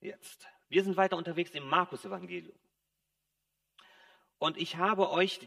jetzt. 0.00 0.48
Wir 0.68 0.84
sind 0.84 0.96
weiter 0.96 1.16
unterwegs 1.16 1.50
im 1.52 1.66
Markus-Evangelium. 1.68 2.58
Und 4.38 4.56
ich 4.56 4.76
habe 4.76 5.10
euch 5.10 5.40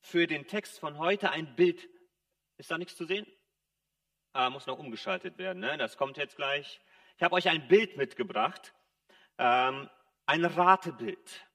für 0.00 0.26
den 0.26 0.46
Text 0.46 0.78
von 0.78 0.98
heute 0.98 1.30
ein 1.30 1.56
Bild. 1.56 1.88
Ist 2.56 2.70
da 2.70 2.78
nichts 2.78 2.96
zu 2.96 3.04
sehen? 3.04 3.26
Ah, 4.32 4.50
muss 4.50 4.66
noch 4.66 4.78
umgeschaltet 4.78 5.38
werden. 5.38 5.60
Ne? 5.60 5.76
Das 5.76 5.96
kommt 5.96 6.16
jetzt 6.16 6.36
gleich. 6.36 6.80
Ich 7.16 7.22
habe 7.22 7.34
euch 7.34 7.48
ein 7.48 7.66
Bild 7.68 7.96
mitgebracht. 7.96 8.74
Ähm, 9.38 9.90
ein 10.26 10.44
Ratebild. 10.44 11.46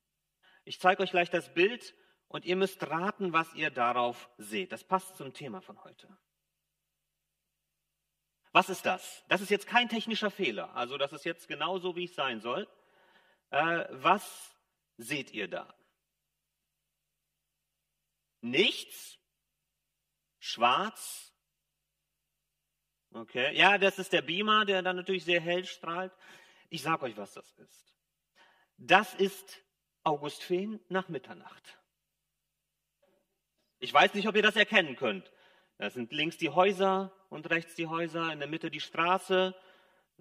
Ich 0.66 0.80
zeige 0.80 1.04
euch 1.04 1.12
gleich 1.12 1.30
das 1.30 1.54
Bild 1.54 1.96
und 2.27 2.43
ihr 2.46 2.55
müsst 2.55 2.86
raten, 2.89 3.32
was 3.32 3.54
ihr 3.54 3.70
darauf 3.70 4.30
seht. 4.38 4.71
Das 4.71 4.84
passt 4.84 5.16
zum 5.16 5.34
Thema 5.34 5.62
von 5.62 5.82
heute. 5.84 6.18
Was 8.56 8.70
ist 8.70 8.86
das? 8.86 9.26
Das 9.28 9.42
ist 9.42 9.50
jetzt 9.50 9.68
kein 9.68 9.90
technischer 9.90 10.32
Fehler. 10.32 10.74
Also 10.78 10.98
das 10.98 11.12
ist 11.12 11.26
jetzt 11.26 11.50
genau 11.50 11.78
so, 11.78 11.98
wie 11.98 12.05
es 12.05 12.16
sein 12.16 12.40
soll. 12.40 12.70
Äh, 13.50 13.84
was 13.90 14.55
seht 14.95 15.31
ihr 15.31 15.50
da? 15.50 15.76
Nichts? 18.40 19.20
Schwarz? 20.40 21.34
Okay. 23.12 23.54
Ja, 23.58 23.78
das 23.78 24.00
ist 24.00 24.14
der 24.14 24.22
Beamer, 24.22 24.64
der 24.64 24.81
dann 24.81 24.95
natürlich 24.95 25.26
sehr 25.26 25.42
hell 25.42 25.66
strahlt. 25.66 26.14
Ich 26.70 26.81
sage 26.81 27.03
euch, 27.03 27.17
was 27.17 27.34
das 27.34 27.52
ist. 27.58 27.94
Das 28.78 29.14
ist 29.16 29.66
August 30.06 30.44
Feen 30.44 30.80
nach 30.88 31.09
Mitternacht. 31.09 31.78
Ich 33.80 33.94
weiß 33.94 34.14
nicht, 34.14 34.30
ob 34.30 34.36
ihr 34.38 34.44
das 34.44 34.56
erkennen 34.56 34.95
könnt. 34.95 35.30
Da 35.78 35.90
sind 35.90 36.14
links 36.14 36.38
die 36.38 36.52
Häuser 36.52 37.12
und 37.30 37.50
rechts 37.50 37.76
die 37.76 37.88
Häuser, 37.88 38.32
in 38.32 38.40
der 38.40 38.48
Mitte 38.48 38.70
die 38.70 38.80
Straße. 38.80 39.56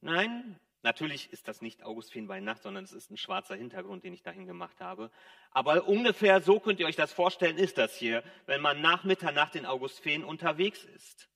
Nein, 0.00 0.58
natürlich 0.82 1.32
ist 1.32 1.48
das 1.48 1.62
nicht 1.62 1.82
August 1.82 2.12
Feen 2.12 2.26
bei 2.26 2.40
Nacht, 2.40 2.62
sondern 2.62 2.84
es 2.84 2.92
ist 2.92 3.10
ein 3.10 3.16
schwarzer 3.16 3.56
Hintergrund, 3.56 4.04
den 4.04 4.12
ich 4.12 4.22
dahin 4.22 4.46
gemacht 4.46 4.80
habe. 4.80 5.10
Aber 5.50 5.86
ungefähr 5.86 6.40
so 6.40 6.60
könnt 6.60 6.80
ihr 6.80 6.86
euch 6.86 6.96
das 6.96 7.12
vorstellen, 7.12 7.58
ist 7.58 7.78
das 7.78 7.96
hier, 7.96 8.22
wenn 8.46 8.60
man 8.60 8.80
nach 8.80 9.04
Mitternacht 9.04 9.56
in 9.56 9.66
August 9.66 10.00
Feen 10.00 10.24
unterwegs 10.24 10.84
ist. 10.84 11.28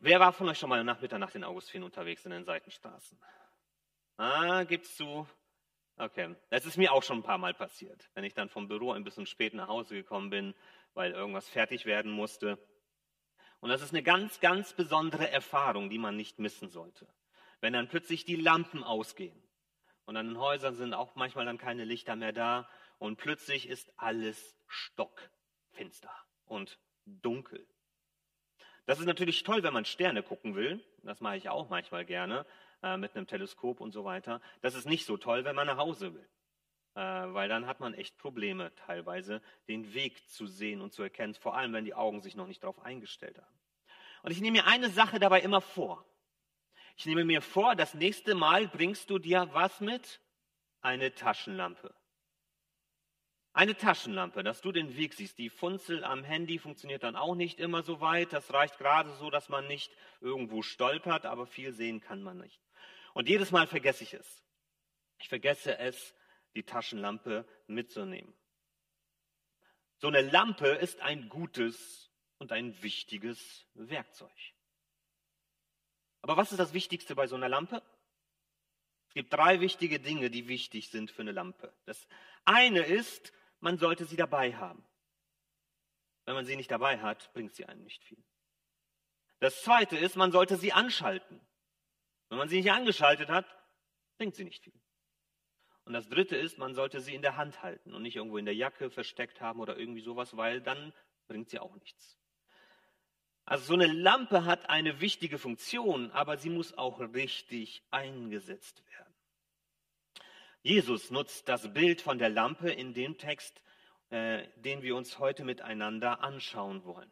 Wer 0.00 0.20
war 0.20 0.32
von 0.32 0.48
euch 0.48 0.58
schon 0.58 0.68
mal 0.68 0.84
nach 0.84 1.00
Mitternacht 1.00 1.34
in 1.34 1.42
Augustin 1.42 1.82
unterwegs 1.82 2.24
in 2.24 2.30
den 2.30 2.44
Seitenstraßen? 2.44 3.18
Ah, 4.16 4.62
gibt's 4.64 4.96
zu? 4.96 5.26
Okay, 5.96 6.36
das 6.50 6.64
ist 6.66 6.76
mir 6.76 6.92
auch 6.92 7.02
schon 7.02 7.18
ein 7.18 7.22
paar 7.24 7.38
Mal 7.38 7.54
passiert, 7.54 8.08
wenn 8.14 8.22
ich 8.22 8.34
dann 8.34 8.48
vom 8.48 8.68
Büro 8.68 8.92
ein 8.92 9.02
bisschen 9.02 9.26
spät 9.26 9.54
nach 9.54 9.66
Hause 9.66 9.96
gekommen 9.96 10.30
bin, 10.30 10.54
weil 10.94 11.10
irgendwas 11.10 11.48
fertig 11.48 11.86
werden 11.86 12.12
musste. 12.12 12.58
Und 13.60 13.70
das 13.70 13.82
ist 13.82 13.92
eine 13.92 14.02
ganz, 14.02 14.40
ganz 14.40 14.72
besondere 14.72 15.30
Erfahrung, 15.30 15.90
die 15.90 15.98
man 15.98 16.16
nicht 16.16 16.38
missen 16.38 16.68
sollte. 16.68 17.06
Wenn 17.60 17.72
dann 17.72 17.88
plötzlich 17.88 18.24
die 18.24 18.36
Lampen 18.36 18.84
ausgehen 18.84 19.42
und 20.04 20.16
an 20.16 20.28
den 20.28 20.38
Häusern 20.38 20.76
sind 20.76 20.94
auch 20.94 21.16
manchmal 21.16 21.44
dann 21.44 21.58
keine 21.58 21.84
Lichter 21.84 22.14
mehr 22.14 22.32
da 22.32 22.68
und 22.98 23.16
plötzlich 23.16 23.68
ist 23.68 23.92
alles 23.96 24.56
stockfinster 24.66 26.12
und 26.44 26.78
dunkel. 27.04 27.66
Das 28.86 29.00
ist 29.00 29.06
natürlich 29.06 29.42
toll, 29.42 29.62
wenn 29.62 29.74
man 29.74 29.84
Sterne 29.84 30.22
gucken 30.22 30.54
will. 30.54 30.82
Das 31.02 31.20
mache 31.20 31.36
ich 31.36 31.48
auch 31.48 31.68
manchmal 31.68 32.04
gerne 32.04 32.46
äh, 32.82 32.96
mit 32.96 33.14
einem 33.14 33.26
Teleskop 33.26 33.80
und 33.80 33.92
so 33.92 34.04
weiter. 34.04 34.40
Das 34.62 34.74
ist 34.74 34.86
nicht 34.86 35.04
so 35.04 35.16
toll, 35.16 35.44
wenn 35.44 35.56
man 35.56 35.66
nach 35.66 35.76
Hause 35.76 36.14
will. 36.14 36.28
Äh, 36.98 37.32
weil 37.32 37.48
dann 37.48 37.68
hat 37.68 37.78
man 37.78 37.94
echt 37.94 38.18
Probleme 38.18 38.74
teilweise, 38.74 39.40
den 39.68 39.94
Weg 39.94 40.28
zu 40.30 40.48
sehen 40.48 40.80
und 40.80 40.92
zu 40.92 41.04
erkennen, 41.04 41.32
vor 41.34 41.56
allem 41.56 41.72
wenn 41.72 41.84
die 41.84 41.94
Augen 41.94 42.20
sich 42.20 42.34
noch 42.34 42.48
nicht 42.48 42.64
darauf 42.64 42.84
eingestellt 42.84 43.38
haben. 43.38 43.60
Und 44.24 44.32
ich 44.32 44.40
nehme 44.40 44.58
mir 44.58 44.66
eine 44.66 44.90
Sache 44.90 45.20
dabei 45.20 45.40
immer 45.42 45.60
vor. 45.60 46.04
Ich 46.96 47.06
nehme 47.06 47.24
mir 47.24 47.40
vor, 47.40 47.76
das 47.76 47.94
nächste 47.94 48.34
Mal 48.34 48.66
bringst 48.66 49.10
du 49.10 49.20
dir 49.20 49.48
was 49.52 49.80
mit? 49.80 50.20
Eine 50.80 51.14
Taschenlampe. 51.14 51.94
Eine 53.52 53.76
Taschenlampe, 53.76 54.42
dass 54.42 54.60
du 54.60 54.72
den 54.72 54.96
Weg 54.96 55.14
siehst. 55.14 55.38
Die 55.38 55.50
Funzel 55.50 56.02
am 56.02 56.24
Handy 56.24 56.58
funktioniert 56.58 57.04
dann 57.04 57.14
auch 57.14 57.36
nicht 57.36 57.60
immer 57.60 57.84
so 57.84 58.00
weit. 58.00 58.32
Das 58.32 58.52
reicht 58.52 58.76
gerade 58.76 59.14
so, 59.18 59.30
dass 59.30 59.48
man 59.48 59.68
nicht 59.68 59.92
irgendwo 60.20 60.62
stolpert, 60.62 61.26
aber 61.26 61.46
viel 61.46 61.72
sehen 61.72 62.00
kann 62.00 62.24
man 62.24 62.38
nicht. 62.38 62.60
Und 63.14 63.28
jedes 63.28 63.52
Mal 63.52 63.68
vergesse 63.68 64.02
ich 64.02 64.14
es. 64.14 64.42
Ich 65.20 65.28
vergesse 65.28 65.78
es, 65.78 66.12
die 66.54 66.64
Taschenlampe 66.64 67.46
mitzunehmen. 67.66 68.34
So 69.98 70.08
eine 70.08 70.22
Lampe 70.22 70.68
ist 70.68 71.00
ein 71.00 71.28
gutes 71.28 72.10
und 72.38 72.52
ein 72.52 72.80
wichtiges 72.82 73.66
Werkzeug. 73.74 74.30
Aber 76.22 76.36
was 76.36 76.52
ist 76.52 76.58
das 76.58 76.72
Wichtigste 76.72 77.14
bei 77.14 77.26
so 77.26 77.36
einer 77.36 77.48
Lampe? 77.48 77.82
Es 79.08 79.14
gibt 79.14 79.32
drei 79.32 79.60
wichtige 79.60 79.98
Dinge, 79.98 80.30
die 80.30 80.48
wichtig 80.48 80.90
sind 80.90 81.10
für 81.10 81.22
eine 81.22 81.32
Lampe. 81.32 81.72
Das 81.84 82.06
eine 82.44 82.80
ist, 82.80 83.32
man 83.60 83.78
sollte 83.78 84.04
sie 84.04 84.16
dabei 84.16 84.54
haben. 84.54 84.84
Wenn 86.24 86.34
man 86.34 86.44
sie 86.44 86.56
nicht 86.56 86.70
dabei 86.70 87.00
hat, 87.00 87.32
bringt 87.32 87.54
sie 87.54 87.64
einem 87.64 87.82
nicht 87.84 88.04
viel. 88.04 88.22
Das 89.40 89.62
zweite 89.62 89.96
ist, 89.96 90.16
man 90.16 90.30
sollte 90.30 90.56
sie 90.56 90.72
anschalten. 90.72 91.40
Wenn 92.28 92.38
man 92.38 92.48
sie 92.48 92.58
nicht 92.58 92.70
angeschaltet 92.70 93.30
hat, 93.30 93.46
bringt 94.18 94.34
sie 94.34 94.44
nicht 94.44 94.62
viel. 94.62 94.78
Und 95.88 95.94
das 95.94 96.10
dritte 96.10 96.36
ist, 96.36 96.58
man 96.58 96.74
sollte 96.74 97.00
sie 97.00 97.14
in 97.14 97.22
der 97.22 97.38
Hand 97.38 97.62
halten 97.62 97.94
und 97.94 98.02
nicht 98.02 98.16
irgendwo 98.16 98.36
in 98.36 98.44
der 98.44 98.54
Jacke 98.54 98.90
versteckt 98.90 99.40
haben 99.40 99.58
oder 99.58 99.78
irgendwie 99.78 100.02
sowas, 100.02 100.36
weil 100.36 100.60
dann 100.60 100.92
bringt 101.28 101.48
sie 101.48 101.58
auch 101.58 101.74
nichts. 101.76 102.18
Also 103.46 103.64
so 103.64 103.72
eine 103.72 103.86
Lampe 103.86 104.44
hat 104.44 104.68
eine 104.68 105.00
wichtige 105.00 105.38
Funktion, 105.38 106.10
aber 106.10 106.36
sie 106.36 106.50
muss 106.50 106.76
auch 106.76 107.00
richtig 107.00 107.82
eingesetzt 107.90 108.82
werden. 108.90 109.14
Jesus 110.60 111.10
nutzt 111.10 111.48
das 111.48 111.72
Bild 111.72 112.02
von 112.02 112.18
der 112.18 112.28
Lampe 112.28 112.70
in 112.70 112.92
dem 112.92 113.16
Text, 113.16 113.62
äh, 114.10 114.46
den 114.56 114.82
wir 114.82 114.94
uns 114.94 115.18
heute 115.18 115.42
miteinander 115.42 116.22
anschauen 116.22 116.84
wollen. 116.84 117.10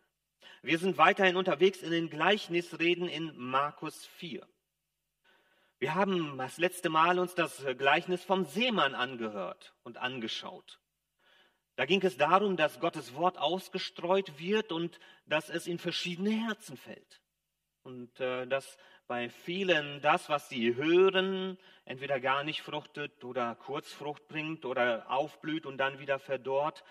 Wir 0.60 0.78
sind 0.78 0.98
weiterhin 0.98 1.36
unterwegs 1.36 1.80
in 1.80 1.92
den 1.92 2.10
Gleichnisreden 2.10 3.08
in 3.08 3.34
Markus 3.38 4.04
4. 4.04 4.46
Wir 5.78 5.94
haben 5.94 6.38
das 6.38 6.56
letzte 6.56 6.88
Mal 6.88 7.18
uns 7.18 7.34
das 7.34 7.62
Gleichnis 7.76 8.24
vom 8.24 8.46
Seemann 8.46 8.94
angehört 8.94 9.74
und 9.82 9.98
angeschaut. 9.98 10.80
Da 11.76 11.84
ging 11.84 12.02
es 12.02 12.16
darum, 12.16 12.56
dass 12.56 12.80
Gottes 12.80 13.14
Wort 13.14 13.36
ausgestreut 13.36 14.38
wird 14.38 14.72
und 14.72 14.98
dass 15.26 15.50
es 15.50 15.66
in 15.66 15.78
verschiedene 15.78 16.30
Herzen 16.30 16.78
fällt. 16.78 17.20
Und 17.82 18.18
äh, 18.20 18.46
dass 18.46 18.78
bei 19.06 19.28
vielen 19.28 20.00
das, 20.00 20.30
was 20.30 20.48
sie 20.48 20.74
hören, 20.74 21.58
entweder 21.84 22.20
gar 22.20 22.42
nicht 22.42 22.62
fruchtet 22.62 23.22
oder 23.22 23.54
kurz 23.54 23.92
Frucht 23.92 24.26
bringt 24.28 24.64
oder 24.64 25.10
aufblüht 25.10 25.66
und 25.66 25.76
dann 25.76 25.98
wieder 25.98 26.18
verdorrt. 26.18 26.82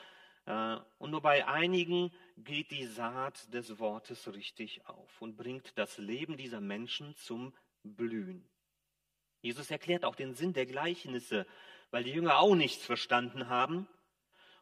Äh, 0.45 0.77
und 0.99 1.09
nur 1.09 1.21
bei 1.21 1.47
einigen 1.47 2.13
geht 2.37 2.69
die 2.69 2.85
Saat 2.85 3.51
des 3.51 3.79
Wortes 3.79 4.31
richtig 4.31 4.85
auf 4.85 5.21
und 5.23 5.35
bringt 5.35 5.75
das 5.75 5.97
Leben 5.97 6.37
dieser 6.37 6.61
Menschen 6.61 7.15
zum 7.15 7.51
Blühen. 7.83 8.47
Jesus 9.45 9.69
erklärt 9.69 10.05
auch 10.05 10.15
den 10.15 10.33
Sinn 10.33 10.53
der 10.53 10.65
Gleichnisse, 10.65 11.45
weil 11.91 12.03
die 12.03 12.09
Jünger 12.09 12.39
auch 12.39 12.55
nichts 12.55 12.83
verstanden 12.83 13.47
haben. 13.47 13.87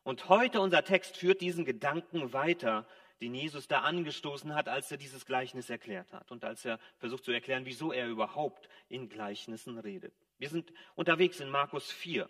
Und 0.03 0.27
heute 0.27 0.59
unser 0.59 0.83
Text 0.83 1.15
führt 1.15 1.39
diesen 1.39 1.63
Gedanken 1.63 2.33
weiter, 2.33 2.85
den 3.21 3.33
Jesus 3.33 3.69
da 3.69 3.79
angestoßen 3.79 4.53
hat, 4.53 4.67
als 4.67 4.91
er 4.91 4.97
dieses 4.97 5.25
Gleichnis 5.25 5.69
erklärt 5.69 6.11
hat 6.11 6.31
und 6.31 6.43
als 6.43 6.65
er 6.65 6.79
versucht 6.97 7.23
zu 7.23 7.31
erklären, 7.31 7.63
wieso 7.63 7.93
er 7.93 8.09
überhaupt 8.09 8.67
in 8.89 9.07
Gleichnissen 9.07 9.77
redet. 9.77 10.13
Wir 10.37 10.49
sind 10.49 10.73
unterwegs 10.95 11.39
in 11.39 11.49
Markus 11.49 11.89
4, 11.89 12.29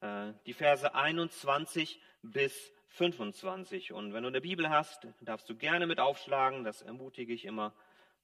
äh, 0.00 0.32
die 0.44 0.54
Verse 0.54 0.92
21 0.92 2.00
bis 2.22 2.72
25. 2.88 3.92
Und 3.92 4.12
wenn 4.12 4.24
du 4.24 4.28
eine 4.28 4.40
Bibel 4.40 4.68
hast, 4.70 5.06
darfst 5.20 5.48
du 5.48 5.54
gerne 5.54 5.86
mit 5.86 6.00
aufschlagen, 6.00 6.64
das 6.64 6.82
ermutige 6.82 7.32
ich 7.32 7.44
immer, 7.44 7.72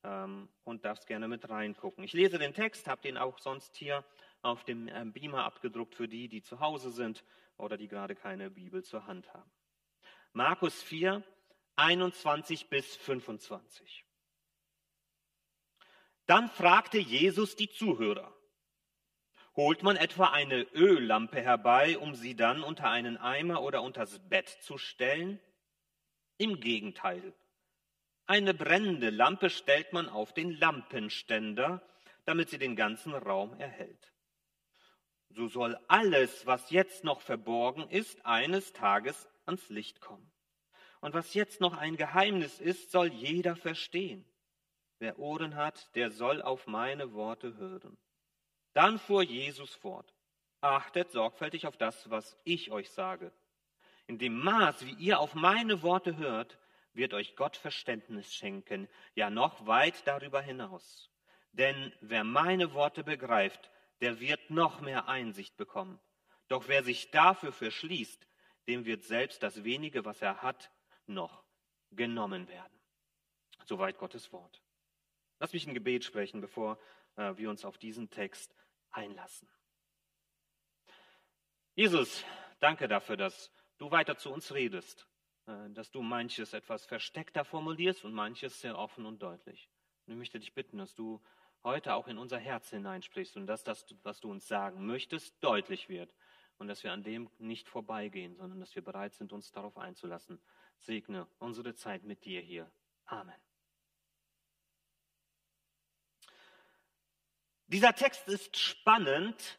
ähm, 0.05 0.49
und 0.65 0.85
darfst 0.85 1.07
gerne 1.07 1.29
mit 1.29 1.49
reingucken. 1.49 2.05
Ich 2.05 2.13
lese 2.13 2.39
den 2.39 2.55
Text, 2.55 2.89
habe 2.89 3.03
den 3.03 3.17
auch 3.17 3.39
sonst 3.39 3.77
hier 3.77 4.05
auf 4.43 4.65
dem 4.65 4.89
äh, 4.89 5.05
Beamer 5.05 5.45
abgedruckt 5.45 5.95
für 5.95 6.09
die, 6.09 6.29
die 6.29 6.43
zu 6.43 6.61
Hause 6.61 6.91
sind 6.91 7.25
oder 7.57 7.77
die 7.77 7.89
gerade 7.89 8.15
keine 8.15 8.51
Bibel 8.51 8.85
zur 8.85 9.07
Hand 9.07 9.33
haben. 9.35 9.51
Markus 10.33 10.83
4, 10.83 11.25
21 11.77 12.69
bis 12.69 12.97
25. 12.97 14.05
Dann 16.27 16.49
fragte 16.49 16.99
Jesus 16.99 17.57
die 17.57 17.71
Zuhörer, 17.71 18.35
holt 19.57 19.83
man 19.83 19.97
etwa 19.97 20.27
eine 20.31 20.63
Öllampe 20.75 21.41
herbei, 21.41 21.99
um 21.99 22.15
sie 22.15 22.37
dann 22.37 22.63
unter 22.63 22.91
einen 22.91 23.17
Eimer 23.17 23.63
oder 23.63 23.83
unters 23.83 24.21
Bett 24.29 24.49
zu 24.49 24.79
stellen? 24.79 25.41
Im 26.37 26.61
Gegenteil. 26.61 27.35
Eine 28.31 28.53
brennende 28.53 29.09
Lampe 29.09 29.49
stellt 29.49 29.95
man 29.95 30.07
auf 30.07 30.35
den 30.35 30.51
Lampenständer, 30.51 31.83
damit 32.27 32.51
sie 32.51 32.59
den 32.59 32.77
ganzen 32.77 33.15
Raum 33.15 33.59
erhält. 33.59 34.13
So 35.31 35.49
soll 35.49 35.79
alles, 35.89 36.45
was 36.45 36.71
jetzt 36.71 37.05
noch 37.05 37.23
verborgen 37.23 37.89
ist, 37.89 38.27
eines 38.27 38.75
Tages 38.75 39.27
ans 39.47 39.71
Licht 39.71 40.03
kommen. 40.03 40.31
Und 41.01 41.15
was 41.15 41.33
jetzt 41.33 41.63
noch 41.63 41.79
ein 41.79 41.97
Geheimnis 41.97 42.61
ist, 42.61 42.91
soll 42.91 43.07
jeder 43.07 43.57
verstehen. 43.57 44.27
Wer 44.99 45.19
Ohren 45.19 45.57
hat, 45.57 45.95
der 45.95 46.11
soll 46.11 46.43
auf 46.43 46.67
meine 46.67 47.15
Worte 47.15 47.57
hören. 47.57 47.97
Dann 48.75 48.99
fuhr 48.99 49.23
Jesus 49.23 49.75
fort. 49.75 50.13
Achtet 50.61 51.13
sorgfältig 51.13 51.67
auf 51.67 51.79
das, 51.79 52.11
was 52.11 52.37
ich 52.45 52.71
euch 52.73 52.91
sage. 52.91 53.33
In 54.07 54.19
dem 54.19 54.39
Maß, 54.39 54.85
wie 54.85 54.95
ihr 55.03 55.19
auf 55.19 55.35
meine 55.35 55.81
Worte 55.81 56.19
hört, 56.19 56.59
wird 56.99 57.15
euch 57.15 57.35
Gott 57.37 57.57
Verständnis 57.57 58.35
schenken, 58.35 58.89
ja 59.15 59.31
noch 59.31 59.67
weit 59.67 60.07
darüber 60.07 60.43
hinaus. 60.43 61.11
Denn 61.53 61.95
wer 62.01 62.25
meine 62.25 62.75
Worte 62.75 63.03
begreift, 63.03 63.71
der 64.03 64.21
wird 64.21 64.51
noch 64.51 64.83
mehr 64.83 65.09
Einsicht 65.09 65.57
bekommen. 65.57 65.99
Doch 66.49 66.69
wer 66.69 66.85
sich 66.85 67.11
dafür 67.11 67.53
verschließt, 67.53 68.27
dem 68.67 68.85
wird 68.85 69.05
selbst 69.05 69.43
das 69.43 69.65
wenige, 69.65 70.05
was 70.05 70.21
er 70.21 70.43
hat, 70.43 70.71
noch 71.07 71.45
genommen 71.91 72.49
werden. 72.49 72.79
Soweit 73.65 73.97
Gottes 73.99 74.33
Wort. 74.33 74.63
Lass 75.39 75.53
mich 75.53 75.67
ein 75.67 75.75
Gebet 75.75 76.05
sprechen, 76.05 76.41
bevor 76.41 76.79
äh, 77.17 77.37
wir 77.37 77.49
uns 77.49 77.65
auf 77.65 77.79
diesen 77.79 78.11
Text 78.11 78.55
einlassen. 78.91 79.49
Jesus, 81.75 82.25
danke 82.61 82.89
dafür, 82.89 83.17
dass 83.17 83.53
du 83.79 83.91
weiter 83.91 84.17
zu 84.19 84.33
uns 84.33 84.53
redest, 84.53 85.07
dass 85.71 85.91
du 85.91 86.03
manches 86.03 86.53
etwas 86.53 86.85
versteckter 86.85 87.45
formulierst 87.45 88.05
und 88.05 88.13
manches 88.13 88.61
sehr 88.61 88.79
offen 88.79 89.07
und 89.07 89.23
deutlich. 89.23 89.69
Und 90.07 90.13
ich 90.13 90.19
möchte 90.19 90.39
dich 90.39 90.53
bitten, 90.55 90.79
dass 90.79 90.95
du 90.95 91.21
heute 91.65 91.95
auch 91.95 92.07
in 92.07 92.19
unser 92.19 92.39
Herz 92.39 92.71
hineinsprichst 92.71 93.37
und 93.37 93.47
dass 93.47 93.65
das, 93.65 93.87
was 94.03 94.21
du 94.21 94.31
uns 94.31 94.47
sagen 94.47 94.87
möchtest, 94.87 95.43
deutlich 95.43 95.89
wird 95.89 96.15
und 96.59 96.69
dass 96.69 96.83
wir 96.85 96.93
an 96.93 97.03
dem 97.03 97.31
nicht 97.39 97.69
vorbeigehen, 97.69 98.37
sondern 98.37 98.61
dass 98.61 98.75
wir 98.75 98.83
bereit 98.83 99.15
sind, 99.15 99.33
uns 99.33 99.51
darauf 99.53 99.77
einzulassen. 99.79 100.41
Segne 100.77 101.27
unsere 101.39 101.75
Zeit 101.75 102.05
mit 102.05 102.25
dir 102.25 102.41
hier. 102.41 102.71
Amen. 103.07 103.35
Dieser 107.67 107.95
Text 107.95 108.29
ist 108.29 108.57
spannend 108.57 109.59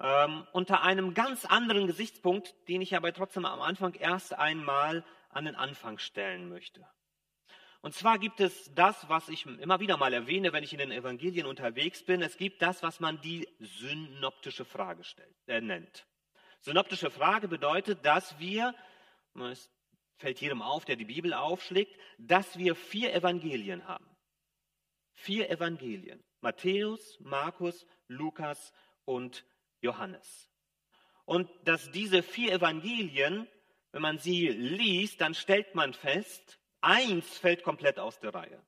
ähm, 0.00 0.46
unter 0.52 0.82
einem 0.82 1.14
ganz 1.14 1.44
anderen 1.44 1.86
Gesichtspunkt, 1.86 2.54
den 2.68 2.80
ich 2.80 2.96
aber 2.96 3.12
trotzdem 3.12 3.44
am 3.44 3.60
Anfang 3.60 3.94
erst 3.94 4.34
einmal 4.34 5.04
an 5.30 5.44
den 5.44 5.56
Anfang 5.56 5.98
stellen 5.98 6.48
möchte. 6.48 6.86
Und 7.80 7.94
zwar 7.94 8.18
gibt 8.18 8.40
es 8.40 8.72
das, 8.74 9.08
was 9.08 9.28
ich 9.28 9.46
immer 9.46 9.78
wieder 9.78 9.96
mal 9.96 10.12
erwähne, 10.12 10.52
wenn 10.52 10.64
ich 10.64 10.72
in 10.72 10.80
den 10.80 10.90
Evangelien 10.90 11.46
unterwegs 11.46 12.04
bin. 12.04 12.22
Es 12.22 12.36
gibt 12.36 12.60
das, 12.60 12.82
was 12.82 12.98
man 12.98 13.20
die 13.20 13.48
synoptische 13.60 14.64
Frage 14.64 15.04
stellt, 15.04 15.36
äh, 15.46 15.60
nennt. 15.60 16.06
Synoptische 16.60 17.10
Frage 17.10 17.46
bedeutet, 17.46 18.04
dass 18.04 18.38
wir, 18.40 18.74
es 19.52 19.70
fällt 20.16 20.40
jedem 20.40 20.60
auf, 20.60 20.84
der 20.84 20.96
die 20.96 21.04
Bibel 21.04 21.32
aufschlägt, 21.32 21.96
dass 22.18 22.58
wir 22.58 22.74
vier 22.74 23.14
Evangelien 23.14 23.86
haben. 23.86 24.08
Vier 25.14 25.48
Evangelien. 25.48 26.22
Matthäus, 26.40 27.18
Markus, 27.20 27.86
Lukas 28.08 28.72
und 29.04 29.44
Johannes. 29.80 30.50
Und 31.24 31.50
dass 31.64 31.90
diese 31.90 32.22
vier 32.22 32.52
Evangelien, 32.52 33.46
wenn 33.92 34.02
man 34.02 34.18
sie 34.18 34.48
liest, 34.48 35.20
dann 35.20 35.34
stellt 35.34 35.74
man 35.74 35.92
fest, 35.92 36.58
eins 36.80 37.38
fällt 37.38 37.62
komplett 37.62 37.98
aus 37.98 38.18
der 38.18 38.34
Reihe. 38.34 38.62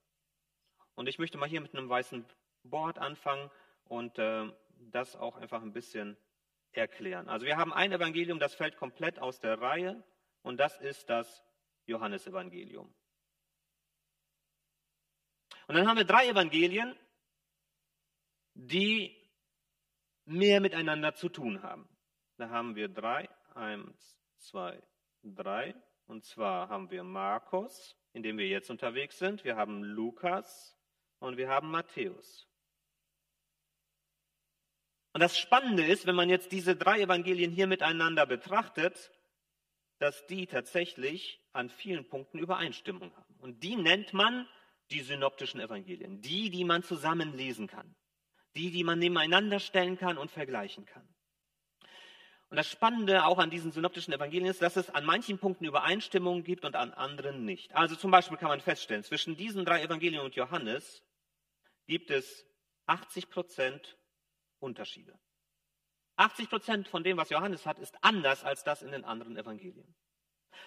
Und 0.94 1.08
ich 1.08 1.18
möchte 1.18 1.38
mal 1.38 1.48
hier 1.48 1.60
mit 1.60 1.74
einem 1.74 1.88
weißen 1.88 2.24
Board 2.64 2.98
anfangen 2.98 3.50
und 3.84 4.18
äh, 4.18 4.52
das 4.90 5.16
auch 5.16 5.36
einfach 5.36 5.62
ein 5.62 5.72
bisschen 5.72 6.16
erklären. 6.72 7.28
Also 7.28 7.46
wir 7.46 7.56
haben 7.56 7.72
ein 7.72 7.92
Evangelium, 7.92 8.38
das 8.38 8.54
fällt 8.54 8.76
komplett 8.76 9.18
aus 9.18 9.40
der 9.40 9.60
Reihe 9.60 10.02
und 10.42 10.58
das 10.58 10.78
ist 10.78 11.08
das 11.08 11.44
Johannesevangelium. 11.86 12.92
Und 15.66 15.74
dann 15.74 15.86
haben 15.86 15.96
wir 15.96 16.04
drei 16.04 16.28
Evangelien, 16.28 16.96
die 18.54 19.19
mehr 20.30 20.60
miteinander 20.60 21.14
zu 21.14 21.28
tun 21.28 21.62
haben. 21.62 21.88
Da 22.36 22.48
haben 22.48 22.76
wir 22.76 22.88
drei, 22.88 23.28
eins, 23.54 24.16
zwei, 24.38 24.80
drei. 25.22 25.74
Und 26.06 26.24
zwar 26.24 26.68
haben 26.68 26.90
wir 26.90 27.02
Markus, 27.02 27.96
in 28.12 28.22
dem 28.22 28.38
wir 28.38 28.48
jetzt 28.48 28.70
unterwegs 28.70 29.18
sind. 29.18 29.44
Wir 29.44 29.56
haben 29.56 29.82
Lukas 29.82 30.78
und 31.18 31.36
wir 31.36 31.48
haben 31.48 31.70
Matthäus. 31.70 32.48
Und 35.12 35.20
das 35.20 35.36
Spannende 35.36 35.84
ist, 35.84 36.06
wenn 36.06 36.14
man 36.14 36.30
jetzt 36.30 36.52
diese 36.52 36.76
drei 36.76 37.00
Evangelien 37.00 37.50
hier 37.50 37.66
miteinander 37.66 38.26
betrachtet, 38.26 39.10
dass 39.98 40.26
die 40.26 40.46
tatsächlich 40.46 41.44
an 41.52 41.68
vielen 41.68 42.08
Punkten 42.08 42.38
Übereinstimmung 42.38 43.14
haben. 43.16 43.34
Und 43.40 43.62
die 43.62 43.76
nennt 43.76 44.14
man 44.14 44.48
die 44.92 45.00
synoptischen 45.00 45.60
Evangelien, 45.60 46.20
die, 46.20 46.50
die 46.50 46.64
man 46.64 46.82
zusammen 46.82 47.36
lesen 47.36 47.66
kann 47.66 47.94
die, 48.56 48.70
die 48.70 48.84
man 48.84 48.98
nebeneinander 48.98 49.60
stellen 49.60 49.98
kann 49.98 50.18
und 50.18 50.30
vergleichen 50.30 50.84
kann. 50.86 51.08
Und 52.50 52.56
das 52.56 52.68
Spannende 52.68 53.24
auch 53.24 53.38
an 53.38 53.50
diesen 53.50 53.70
synoptischen 53.70 54.12
Evangelien 54.12 54.50
ist, 54.50 54.60
dass 54.60 54.76
es 54.76 54.90
an 54.90 55.04
manchen 55.04 55.38
Punkten 55.38 55.64
Übereinstimmungen 55.64 56.42
gibt 56.42 56.64
und 56.64 56.74
an 56.74 56.92
anderen 56.92 57.44
nicht. 57.44 57.72
Also 57.76 57.94
zum 57.94 58.10
Beispiel 58.10 58.38
kann 58.38 58.48
man 58.48 58.60
feststellen, 58.60 59.04
zwischen 59.04 59.36
diesen 59.36 59.64
drei 59.64 59.82
Evangelien 59.82 60.22
und 60.22 60.34
Johannes 60.34 61.04
gibt 61.86 62.10
es 62.10 62.44
80 62.86 63.30
Prozent 63.30 63.96
Unterschiede. 64.58 65.16
80 66.16 66.50
Prozent 66.50 66.88
von 66.88 67.04
dem, 67.04 67.16
was 67.16 67.30
Johannes 67.30 67.66
hat, 67.66 67.78
ist 67.78 67.96
anders 68.02 68.44
als 68.44 68.64
das 68.64 68.82
in 68.82 68.90
den 68.90 69.04
anderen 69.04 69.36
Evangelien. 69.36 69.94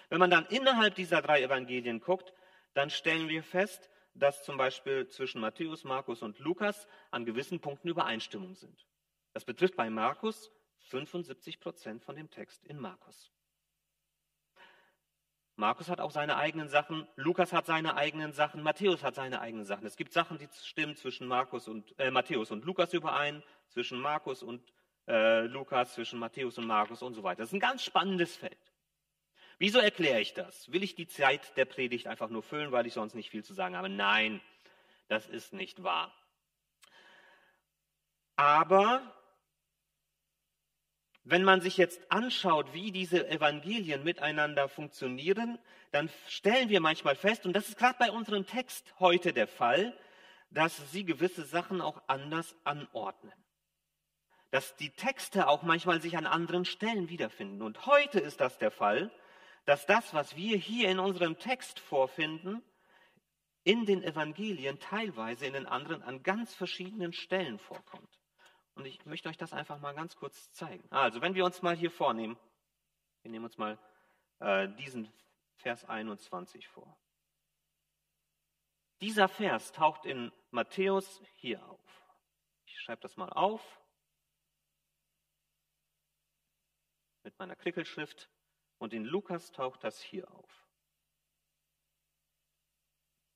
Wenn 0.08 0.18
man 0.18 0.30
dann 0.30 0.46
innerhalb 0.46 0.94
dieser 0.94 1.20
drei 1.20 1.42
Evangelien 1.42 2.00
guckt, 2.00 2.32
dann 2.72 2.90
stellen 2.90 3.28
wir 3.28 3.42
fest, 3.42 3.90
dass 4.14 4.42
zum 4.44 4.56
Beispiel 4.56 5.08
zwischen 5.08 5.40
Matthäus, 5.40 5.84
Markus 5.84 6.22
und 6.22 6.38
Lukas 6.38 6.86
an 7.10 7.24
gewissen 7.24 7.60
Punkten 7.60 7.88
Übereinstimmung 7.88 8.54
sind. 8.54 8.86
Das 9.32 9.44
betrifft 9.44 9.76
bei 9.76 9.90
Markus 9.90 10.52
75 10.88 11.60
Prozent 11.60 12.02
von 12.02 12.16
dem 12.16 12.30
Text 12.30 12.64
in 12.64 12.78
Markus. 12.78 13.32
Markus 15.56 15.88
hat 15.88 16.00
auch 16.00 16.10
seine 16.10 16.36
eigenen 16.36 16.68
Sachen, 16.68 17.06
Lukas 17.14 17.52
hat 17.52 17.66
seine 17.66 17.96
eigenen 17.96 18.32
Sachen, 18.32 18.62
Matthäus 18.62 19.04
hat 19.04 19.14
seine 19.14 19.40
eigenen 19.40 19.64
Sachen. 19.64 19.86
Es 19.86 19.96
gibt 19.96 20.12
Sachen, 20.12 20.38
die 20.38 20.48
stimmen 20.52 20.96
zwischen 20.96 21.28
Markus 21.28 21.68
und 21.68 21.94
äh, 21.98 22.10
Matthäus 22.10 22.50
und 22.50 22.64
Lukas 22.64 22.92
überein, 22.92 23.42
zwischen 23.68 24.00
Markus 24.00 24.42
und 24.42 24.72
äh, 25.06 25.42
Lukas, 25.42 25.94
zwischen 25.94 26.18
Matthäus 26.18 26.58
und 26.58 26.66
Markus 26.66 27.02
und 27.02 27.14
so 27.14 27.22
weiter. 27.22 27.42
Das 27.42 27.50
ist 27.50 27.54
ein 27.54 27.60
ganz 27.60 27.84
spannendes 27.84 28.36
Feld. 28.36 28.73
Wieso 29.58 29.78
erkläre 29.78 30.20
ich 30.20 30.34
das? 30.34 30.72
Will 30.72 30.82
ich 30.82 30.94
die 30.94 31.06
Zeit 31.06 31.56
der 31.56 31.64
Predigt 31.64 32.06
einfach 32.06 32.28
nur 32.28 32.42
füllen, 32.42 32.72
weil 32.72 32.86
ich 32.86 32.92
sonst 32.92 33.14
nicht 33.14 33.30
viel 33.30 33.44
zu 33.44 33.54
sagen 33.54 33.76
habe? 33.76 33.88
Nein, 33.88 34.40
das 35.08 35.28
ist 35.28 35.52
nicht 35.52 35.82
wahr. 35.82 36.12
Aber 38.36 39.14
wenn 41.22 41.42
man 41.42 41.60
sich 41.60 41.78
jetzt 41.78 42.00
anschaut, 42.10 42.74
wie 42.74 42.92
diese 42.92 43.28
Evangelien 43.28 44.04
miteinander 44.04 44.68
funktionieren, 44.68 45.58
dann 45.90 46.10
stellen 46.28 46.68
wir 46.68 46.80
manchmal 46.80 47.16
fest, 47.16 47.46
und 47.46 47.54
das 47.54 47.68
ist 47.68 47.78
gerade 47.78 47.96
bei 47.98 48.10
unserem 48.10 48.46
Text 48.46 48.92
heute 48.98 49.32
der 49.32 49.46
Fall, 49.46 49.96
dass 50.50 50.92
sie 50.92 51.04
gewisse 51.04 51.44
Sachen 51.44 51.80
auch 51.80 52.02
anders 52.08 52.54
anordnen. 52.64 53.32
Dass 54.50 54.76
die 54.76 54.90
Texte 54.90 55.48
auch 55.48 55.62
manchmal 55.62 56.02
sich 56.02 56.16
an 56.16 56.26
anderen 56.26 56.64
Stellen 56.64 57.08
wiederfinden. 57.08 57.62
Und 57.62 57.86
heute 57.86 58.20
ist 58.20 58.40
das 58.40 58.58
der 58.58 58.70
Fall, 58.70 59.10
dass 59.64 59.86
das, 59.86 60.12
was 60.14 60.36
wir 60.36 60.56
hier 60.56 60.90
in 60.90 60.98
unserem 60.98 61.38
Text 61.38 61.80
vorfinden, 61.80 62.62
in 63.64 63.86
den 63.86 64.02
Evangelien 64.02 64.78
teilweise 64.78 65.46
in 65.46 65.54
den 65.54 65.66
anderen 65.66 66.02
an 66.02 66.22
ganz 66.22 66.54
verschiedenen 66.54 67.12
Stellen 67.12 67.58
vorkommt. 67.58 68.20
Und 68.74 68.86
ich 68.86 69.04
möchte 69.06 69.28
euch 69.28 69.38
das 69.38 69.52
einfach 69.52 69.78
mal 69.80 69.94
ganz 69.94 70.16
kurz 70.16 70.50
zeigen. 70.52 70.86
Also, 70.90 71.22
wenn 71.22 71.34
wir 71.34 71.44
uns 71.44 71.62
mal 71.62 71.76
hier 71.76 71.90
vornehmen, 71.90 72.36
wir 73.22 73.30
nehmen 73.30 73.44
uns 73.46 73.56
mal 73.56 73.78
äh, 74.40 74.68
diesen 74.68 75.10
Vers 75.56 75.84
21 75.84 76.68
vor. 76.68 76.98
Dieser 79.00 79.28
Vers 79.28 79.72
taucht 79.72 80.04
in 80.04 80.32
Matthäus 80.50 81.22
hier 81.34 81.64
auf. 81.66 81.80
Ich 82.66 82.80
schreibe 82.80 83.02
das 83.02 83.16
mal 83.16 83.30
auf 83.30 83.62
mit 87.22 87.38
meiner 87.38 87.56
Krickelschrift. 87.56 88.28
Und 88.78 88.92
in 88.92 89.04
Lukas 89.04 89.52
taucht 89.52 89.84
das 89.84 90.00
hier 90.00 90.30
auf. 90.30 90.68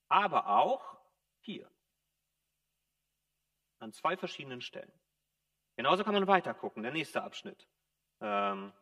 Aber 0.08 0.48
auch 0.48 0.98
hier. 1.40 1.70
An 3.78 3.92
zwei 3.92 4.16
verschiedenen 4.16 4.60
Stellen. 4.60 4.92
Genauso 5.76 6.02
kann 6.02 6.14
man 6.14 6.26
weiter 6.26 6.54
gucken. 6.54 6.82
Der 6.82 6.92
nächste 6.92 7.22
Abschnitt. 7.22 7.68
Ähm, 8.20 8.72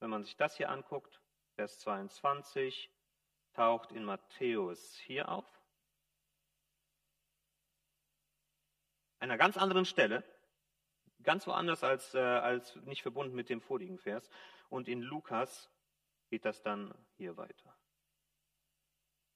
wenn 0.00 0.10
man 0.10 0.24
sich 0.24 0.36
das 0.36 0.56
hier 0.56 0.70
anguckt, 0.70 1.20
Vers 1.54 1.78
22, 1.78 2.90
taucht 3.52 3.92
in 3.92 4.04
Matthäus 4.04 4.96
hier 4.98 5.28
auf. 5.28 5.46
Einer 9.20 9.38
ganz 9.38 9.56
anderen 9.56 9.86
Stelle, 9.86 10.24
ganz 11.24 11.46
woanders 11.46 11.82
als, 11.82 12.14
äh, 12.14 12.18
als 12.18 12.76
nicht 12.76 13.02
verbunden 13.02 13.34
mit 13.34 13.48
dem 13.48 13.60
vorigen 13.60 13.98
Vers. 13.98 14.30
Und 14.68 14.88
in 14.88 15.02
Lukas 15.02 15.70
geht 16.30 16.44
das 16.44 16.62
dann 16.62 16.94
hier 17.16 17.36
weiter. 17.36 17.76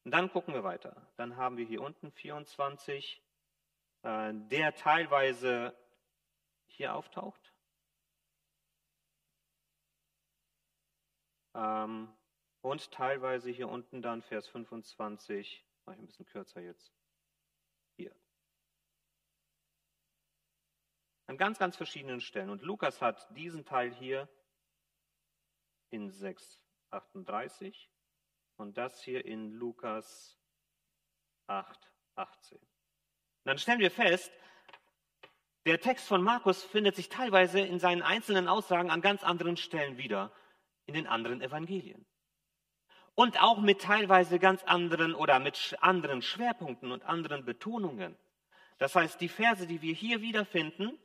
Und 0.04 0.12
dann 0.12 0.30
gucken 0.30 0.54
wir 0.54 0.64
weiter. 0.64 1.06
Dann 1.16 1.36
haben 1.36 1.56
wir 1.56 1.66
hier 1.66 1.82
unten 1.82 2.10
24, 2.12 3.22
äh, 4.02 4.32
der 4.32 4.74
teilweise 4.74 5.76
hier 6.66 6.94
auftaucht. 6.94 7.52
Ähm, 11.54 12.08
und 12.60 12.90
teilweise 12.90 13.50
hier 13.50 13.68
unten 13.68 14.02
dann 14.02 14.22
Vers 14.22 14.48
25, 14.48 15.64
mache 15.84 15.96
ich 15.96 16.02
ein 16.02 16.06
bisschen 16.06 16.26
kürzer 16.26 16.60
jetzt. 16.60 16.92
Hier. 17.96 18.14
An 21.28 21.36
ganz, 21.36 21.58
ganz 21.58 21.76
verschiedenen 21.76 22.22
Stellen. 22.22 22.48
Und 22.48 22.62
Lukas 22.62 23.02
hat 23.02 23.28
diesen 23.36 23.66
Teil 23.66 23.94
hier 23.94 24.28
in 25.90 26.10
6,38 26.10 27.74
und 28.56 28.78
das 28.78 29.02
hier 29.02 29.26
in 29.26 29.52
Lukas 29.52 30.38
8,18. 31.46 32.58
Dann 33.44 33.58
stellen 33.58 33.78
wir 33.78 33.90
fest, 33.90 34.32
der 35.66 35.80
Text 35.80 36.08
von 36.08 36.22
Markus 36.22 36.64
findet 36.64 36.96
sich 36.96 37.10
teilweise 37.10 37.60
in 37.60 37.78
seinen 37.78 38.00
einzelnen 38.00 38.48
Aussagen 38.48 38.90
an 38.90 39.02
ganz 39.02 39.22
anderen 39.22 39.58
Stellen 39.58 39.98
wieder, 39.98 40.32
in 40.86 40.94
den 40.94 41.06
anderen 41.06 41.42
Evangelien. 41.42 42.06
Und 43.14 43.42
auch 43.42 43.60
mit 43.60 43.82
teilweise 43.82 44.38
ganz 44.38 44.64
anderen 44.64 45.14
oder 45.14 45.40
mit 45.40 45.76
anderen 45.80 46.22
Schwerpunkten 46.22 46.90
und 46.90 47.02
anderen 47.02 47.44
Betonungen. 47.44 48.16
Das 48.78 48.94
heißt, 48.94 49.20
die 49.20 49.28
Verse, 49.28 49.66
die 49.66 49.82
wir 49.82 49.92
hier 49.92 50.22
wiederfinden, 50.22 50.98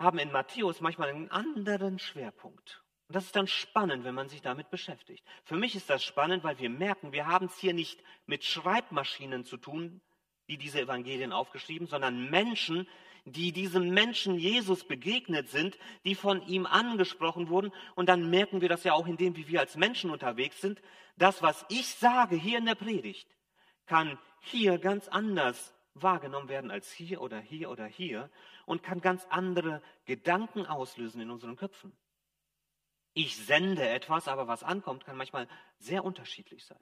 haben 0.00 0.18
in 0.18 0.32
Matthäus 0.32 0.80
manchmal 0.80 1.10
einen 1.10 1.30
anderen 1.30 1.98
Schwerpunkt. 1.98 2.82
Und 3.08 3.16
das 3.16 3.26
ist 3.26 3.36
dann 3.36 3.46
spannend, 3.46 4.04
wenn 4.04 4.14
man 4.14 4.28
sich 4.28 4.40
damit 4.40 4.70
beschäftigt. 4.70 5.24
Für 5.44 5.56
mich 5.56 5.76
ist 5.76 5.90
das 5.90 6.02
spannend, 6.02 6.42
weil 6.42 6.58
wir 6.58 6.70
merken, 6.70 7.12
wir 7.12 7.26
haben 7.26 7.46
es 7.46 7.58
hier 7.58 7.74
nicht 7.74 8.02
mit 8.26 8.44
Schreibmaschinen 8.44 9.44
zu 9.44 9.56
tun, 9.56 10.00
die 10.48 10.56
diese 10.56 10.80
Evangelien 10.80 11.32
aufgeschrieben, 11.32 11.86
sondern 11.86 12.30
Menschen, 12.30 12.88
die 13.24 13.52
diesem 13.52 13.90
Menschen 13.90 14.38
Jesus 14.38 14.84
begegnet 14.84 15.48
sind, 15.50 15.76
die 16.04 16.14
von 16.14 16.40
ihm 16.46 16.66
angesprochen 16.66 17.48
wurden. 17.48 17.72
Und 17.94 18.08
dann 18.08 18.30
merken 18.30 18.60
wir 18.60 18.68
das 18.68 18.84
ja 18.84 18.94
auch 18.94 19.06
in 19.06 19.18
dem, 19.18 19.36
wie 19.36 19.48
wir 19.48 19.60
als 19.60 19.76
Menschen 19.76 20.10
unterwegs 20.10 20.60
sind. 20.60 20.80
Das, 21.16 21.42
was 21.42 21.66
ich 21.68 21.86
sage 21.86 22.36
hier 22.36 22.58
in 22.58 22.66
der 22.66 22.74
Predigt, 22.74 23.28
kann 23.86 24.18
hier 24.40 24.78
ganz 24.78 25.08
anders 25.08 25.74
wahrgenommen 26.02 26.48
werden 26.48 26.70
als 26.70 26.90
hier 26.90 27.20
oder 27.20 27.38
hier 27.40 27.70
oder 27.70 27.86
hier 27.86 28.30
und 28.66 28.82
kann 28.82 29.00
ganz 29.00 29.26
andere 29.30 29.82
Gedanken 30.04 30.66
auslösen 30.66 31.20
in 31.20 31.30
unseren 31.30 31.56
Köpfen. 31.56 31.92
Ich 33.12 33.36
sende 33.36 33.88
etwas, 33.88 34.28
aber 34.28 34.46
was 34.46 34.62
ankommt, 34.62 35.04
kann 35.04 35.16
manchmal 35.16 35.48
sehr 35.78 36.04
unterschiedlich 36.04 36.64
sein. 36.64 36.80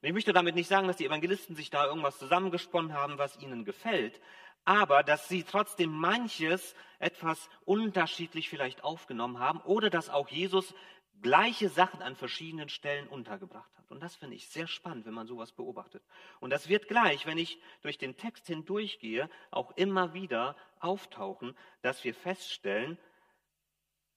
Und 0.00 0.08
ich 0.08 0.12
möchte 0.12 0.32
damit 0.32 0.54
nicht 0.54 0.68
sagen, 0.68 0.86
dass 0.86 0.96
die 0.96 1.06
Evangelisten 1.06 1.56
sich 1.56 1.70
da 1.70 1.86
irgendwas 1.86 2.18
zusammengesponnen 2.18 2.92
haben, 2.92 3.18
was 3.18 3.38
ihnen 3.40 3.64
gefällt, 3.64 4.20
aber 4.64 5.02
dass 5.02 5.28
sie 5.28 5.44
trotzdem 5.44 5.90
manches 5.90 6.74
etwas 6.98 7.48
unterschiedlich 7.64 8.48
vielleicht 8.48 8.84
aufgenommen 8.84 9.38
haben 9.38 9.60
oder 9.60 9.90
dass 9.90 10.10
auch 10.10 10.28
Jesus 10.28 10.74
gleiche 11.22 11.68
Sachen 11.68 12.02
an 12.02 12.16
verschiedenen 12.16 12.68
Stellen 12.68 13.08
untergebracht 13.08 13.76
hat. 13.76 13.90
Und 13.90 14.00
das 14.00 14.16
finde 14.16 14.36
ich 14.36 14.48
sehr 14.48 14.66
spannend, 14.66 15.06
wenn 15.06 15.14
man 15.14 15.26
sowas 15.26 15.52
beobachtet. 15.52 16.04
Und 16.40 16.50
das 16.50 16.68
wird 16.68 16.88
gleich, 16.88 17.26
wenn 17.26 17.38
ich 17.38 17.60
durch 17.82 17.98
den 17.98 18.16
Text 18.16 18.46
hindurchgehe, 18.46 19.30
auch 19.50 19.76
immer 19.76 20.14
wieder 20.14 20.56
auftauchen, 20.80 21.56
dass 21.82 22.04
wir 22.04 22.14
feststellen, 22.14 22.98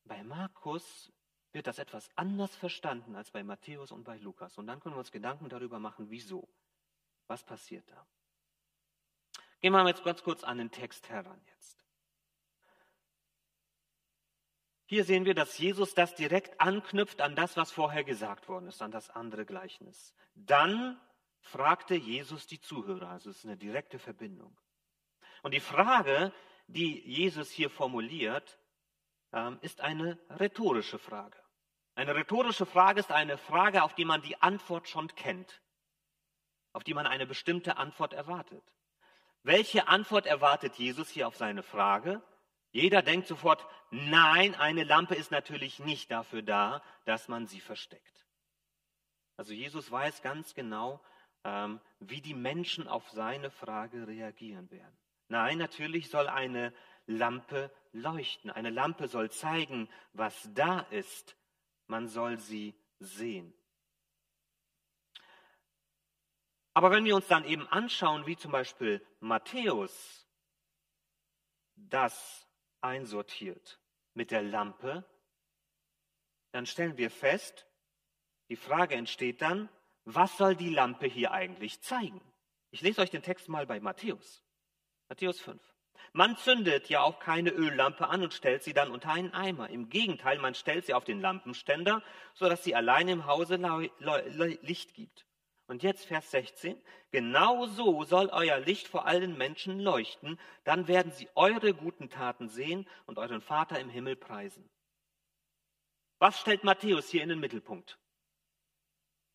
bei 0.03 0.23
Markus 0.23 1.11
wird 1.53 1.67
das 1.67 1.79
etwas 1.79 2.09
anders 2.15 2.55
verstanden 2.55 3.15
als 3.15 3.31
bei 3.31 3.43
Matthäus 3.43 3.91
und 3.91 4.03
bei 4.03 4.17
Lukas. 4.17 4.57
Und 4.57 4.67
dann 4.67 4.79
können 4.79 4.95
wir 4.95 4.99
uns 4.99 5.11
Gedanken 5.11 5.49
darüber 5.49 5.79
machen, 5.79 6.09
wieso. 6.09 6.47
Was 7.27 7.43
passiert 7.43 7.89
da? 7.89 8.05
Gehen 9.61 9.73
wir 9.73 9.87
jetzt 9.87 10.03
ganz 10.03 10.23
kurz 10.23 10.43
an 10.43 10.57
den 10.57 10.71
Text 10.71 11.09
heran 11.09 11.39
jetzt. 11.47 11.80
Hier 14.91 15.05
sehen 15.05 15.23
wir, 15.23 15.33
dass 15.33 15.57
Jesus 15.57 15.93
das 15.93 16.15
direkt 16.15 16.59
anknüpft 16.59 17.21
an 17.21 17.33
das, 17.33 17.55
was 17.55 17.71
vorher 17.71 18.03
gesagt 18.03 18.49
worden 18.49 18.67
ist, 18.67 18.81
an 18.81 18.91
das 18.91 19.09
andere 19.09 19.45
Gleichnis. 19.45 20.13
Dann 20.35 20.99
fragte 21.39 21.95
Jesus 21.95 22.45
die 22.45 22.59
Zuhörer, 22.59 23.07
also 23.07 23.29
es 23.29 23.37
ist 23.37 23.45
eine 23.45 23.55
direkte 23.55 23.99
Verbindung. 23.99 24.53
Und 25.43 25.53
die 25.53 25.61
Frage, 25.61 26.33
die 26.67 26.99
Jesus 27.09 27.49
hier 27.49 27.69
formuliert, 27.69 28.59
ähm, 29.31 29.59
ist 29.61 29.79
eine 29.79 30.19
rhetorische 30.29 30.99
Frage. 30.99 31.41
Eine 31.95 32.13
rhetorische 32.13 32.65
Frage 32.65 32.99
ist 32.99 33.13
eine 33.13 33.37
Frage, 33.37 33.83
auf 33.83 33.95
die 33.95 34.03
man 34.03 34.21
die 34.21 34.41
Antwort 34.41 34.89
schon 34.89 35.07
kennt, 35.15 35.61
auf 36.73 36.83
die 36.83 36.93
man 36.93 37.07
eine 37.07 37.25
bestimmte 37.25 37.77
Antwort 37.77 38.11
erwartet. 38.11 38.63
Welche 39.41 39.87
Antwort 39.87 40.25
erwartet 40.25 40.75
Jesus 40.75 41.07
hier 41.07 41.29
auf 41.29 41.37
seine 41.37 41.63
Frage? 41.63 42.21
Jeder 42.71 43.01
denkt 43.01 43.27
sofort, 43.27 43.65
nein, 43.89 44.55
eine 44.55 44.83
Lampe 44.83 45.15
ist 45.15 45.31
natürlich 45.31 45.79
nicht 45.79 46.09
dafür 46.09 46.41
da, 46.41 46.81
dass 47.05 47.27
man 47.27 47.47
sie 47.47 47.59
versteckt. 47.59 48.25
Also 49.35 49.53
Jesus 49.53 49.91
weiß 49.91 50.21
ganz 50.21 50.53
genau, 50.53 51.01
ähm, 51.43 51.81
wie 51.99 52.21
die 52.21 52.33
Menschen 52.33 52.87
auf 52.87 53.09
seine 53.09 53.51
Frage 53.51 54.07
reagieren 54.07 54.69
werden. 54.71 54.97
Nein, 55.27 55.57
natürlich 55.57 56.09
soll 56.09 56.27
eine 56.27 56.73
Lampe 57.07 57.71
leuchten. 57.91 58.51
Eine 58.51 58.69
Lampe 58.69 59.07
soll 59.07 59.31
zeigen, 59.31 59.89
was 60.13 60.49
da 60.53 60.81
ist. 60.91 61.35
Man 61.87 62.07
soll 62.07 62.37
sie 62.37 62.75
sehen. 62.99 63.53
Aber 66.73 66.91
wenn 66.91 67.03
wir 67.03 67.15
uns 67.15 67.27
dann 67.27 67.43
eben 67.45 67.67
anschauen, 67.67 68.25
wie 68.25 68.37
zum 68.37 68.51
Beispiel 68.51 69.05
Matthäus 69.19 70.27
das 71.75 72.47
einsortiert 72.81 73.79
mit 74.13 74.31
der 74.31 74.41
Lampe, 74.41 75.05
dann 76.51 76.65
stellen 76.65 76.97
wir 76.97 77.09
fest, 77.09 77.67
die 78.49 78.55
Frage 78.55 78.95
entsteht 78.95 79.41
dann, 79.41 79.69
was 80.03 80.37
soll 80.37 80.55
die 80.55 80.73
Lampe 80.73 81.05
hier 81.07 81.31
eigentlich 81.31 81.81
zeigen? 81.81 82.21
Ich 82.71 82.81
lese 82.81 83.01
euch 83.01 83.09
den 83.09 83.21
Text 83.21 83.47
mal 83.49 83.65
bei 83.65 83.79
Matthäus. 83.79 84.43
Matthäus 85.07 85.39
5. 85.39 85.61
Man 86.13 86.35
zündet 86.35 86.89
ja 86.89 87.01
auch 87.01 87.19
keine 87.19 87.51
Öllampe 87.51 88.07
an 88.07 88.23
und 88.23 88.33
stellt 88.33 88.63
sie 88.63 88.73
dann 88.73 88.91
unter 88.91 89.11
einen 89.11 89.33
Eimer. 89.33 89.69
Im 89.69 89.89
Gegenteil, 89.89 90.39
man 90.39 90.55
stellt 90.55 90.85
sie 90.85 90.93
auf 90.93 91.05
den 91.05 91.21
Lampenständer, 91.21 92.03
sodass 92.33 92.63
sie 92.63 92.75
allein 92.75 93.07
im 93.07 93.25
Hause 93.25 93.57
Licht 94.61 94.93
gibt. 94.93 95.25
Und 95.71 95.83
jetzt 95.83 96.03
Vers 96.03 96.29
16. 96.31 96.77
Genau 97.11 97.65
so 97.65 98.03
soll 98.03 98.27
euer 98.27 98.59
Licht 98.59 98.89
vor 98.89 99.05
allen 99.05 99.37
Menschen 99.37 99.79
leuchten, 99.79 100.37
dann 100.65 100.89
werden 100.89 101.13
sie 101.13 101.29
eure 101.33 101.73
guten 101.73 102.09
Taten 102.09 102.49
sehen 102.49 102.85
und 103.05 103.17
euren 103.17 103.39
Vater 103.39 103.79
im 103.79 103.87
Himmel 103.87 104.17
preisen. 104.17 104.69
Was 106.19 106.37
stellt 106.41 106.65
Matthäus 106.65 107.07
hier 107.07 107.23
in 107.23 107.29
den 107.29 107.39
Mittelpunkt? 107.39 107.97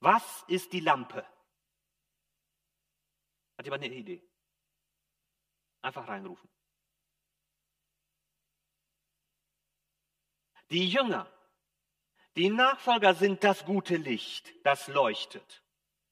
Was 0.00 0.44
ist 0.46 0.74
die 0.74 0.80
Lampe? 0.80 1.26
Hat 3.56 3.64
jemand 3.64 3.84
eine 3.84 3.94
Idee? 3.94 4.22
Einfach 5.80 6.06
reinrufen. 6.06 6.50
Die 10.68 10.86
Jünger, 10.86 11.32
die 12.36 12.50
Nachfolger 12.50 13.14
sind 13.14 13.42
das 13.42 13.64
gute 13.64 13.96
Licht, 13.96 14.52
das 14.64 14.86
leuchtet. 14.88 15.62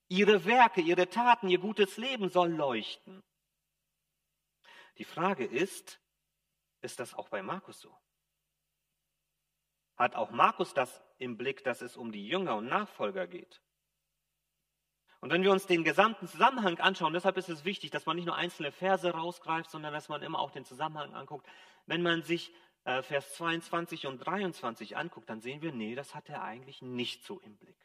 Ihre 0.09 0.45
Werke, 0.45 0.81
ihre 0.81 1.09
Taten, 1.09 1.49
ihr 1.49 1.59
gutes 1.59 1.97
Leben 1.97 2.29
soll 2.29 2.51
leuchten. 2.51 3.23
Die 4.99 5.05
Frage 5.05 5.45
ist, 5.45 6.01
ist 6.83 7.01
das 7.01 7.15
auch 7.15 7.29
bei 7.29 7.43
Markus 7.43 7.81
so? 7.81 7.97
Hat 9.97 10.15
auch 10.17 10.31
Markus 10.31 10.75
das 10.75 11.03
im 11.19 11.37
Blick, 11.37 11.65
dass 11.65 11.81
es 11.81 11.97
um 11.97 12.13
die 12.13 12.27
Jünger 12.27 12.57
und 12.57 12.67
Nachfolger 12.67 13.27
geht? 13.27 13.61
Und 15.21 15.31
wenn 15.31 15.43
wir 15.43 15.53
uns 15.53 15.67
den 15.67 15.85
gesamten 15.85 16.29
Zusammenhang 16.29 16.79
anschauen, 16.81 17.15
deshalb 17.15 17.39
ist 17.39 17.49
es 17.49 17.65
wichtig, 17.65 17.91
dass 17.91 18.05
man 18.05 18.17
nicht 18.17 18.27
nur 18.27 18.37
einzelne 18.37 18.73
Verse 18.73 19.11
rausgreift, 19.11 19.71
sondern 19.71 19.95
dass 19.95 20.11
man 20.11 20.23
immer 20.23 20.39
auch 20.39 20.51
den 20.51 20.67
Zusammenhang 20.67 21.15
anguckt. 21.15 21.47
Wenn 21.87 22.03
man 22.03 22.23
sich 22.23 22.53
äh, 22.85 23.03
Vers 23.03 23.35
22 23.37 24.07
und 24.07 24.19
23 24.19 24.99
anguckt, 24.99 25.31
dann 25.31 25.41
sehen 25.41 25.63
wir, 25.63 25.73
nee, 25.73 25.95
das 25.95 26.15
hat 26.15 26.29
er 26.29 26.43
eigentlich 26.43 26.83
nicht 26.83 27.25
so 27.25 27.41
im 27.41 27.57
Blick. 27.57 27.84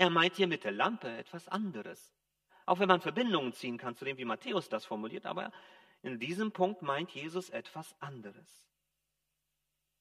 Er 0.00 0.08
meint 0.08 0.36
hier 0.36 0.46
mit 0.46 0.64
der 0.64 0.72
Lampe 0.72 1.14
etwas 1.14 1.46
anderes. 1.46 2.14
Auch 2.64 2.78
wenn 2.78 2.88
man 2.88 3.02
Verbindungen 3.02 3.52
ziehen 3.52 3.76
kann 3.76 3.96
zu 3.96 4.06
dem, 4.06 4.16
wie 4.16 4.24
Matthäus 4.24 4.70
das 4.70 4.86
formuliert, 4.86 5.26
aber 5.26 5.52
in 6.00 6.18
diesem 6.18 6.52
Punkt 6.52 6.80
meint 6.80 7.10
Jesus 7.10 7.50
etwas 7.50 7.94
anderes. 8.00 8.64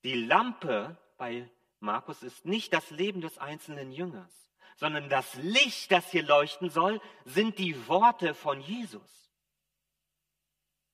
Die 0.06 0.16
Lampe 0.16 0.96
bei 1.18 1.52
Markus 1.82 2.24
ist 2.24 2.46
nicht 2.46 2.72
das 2.72 2.92
Leben 2.92 3.20
des 3.20 3.38
einzelnen 3.40 3.92
Jüngers, 3.92 4.50
sondern 4.78 5.10
das 5.10 5.36
Licht, 5.36 5.92
das 5.92 6.10
hier 6.10 6.24
leuchten 6.24 6.70
soll, 6.70 7.02
sind 7.26 7.60
die 7.60 7.90
Worte 7.90 8.34
von 8.34 8.62
Jesus. 8.62 9.30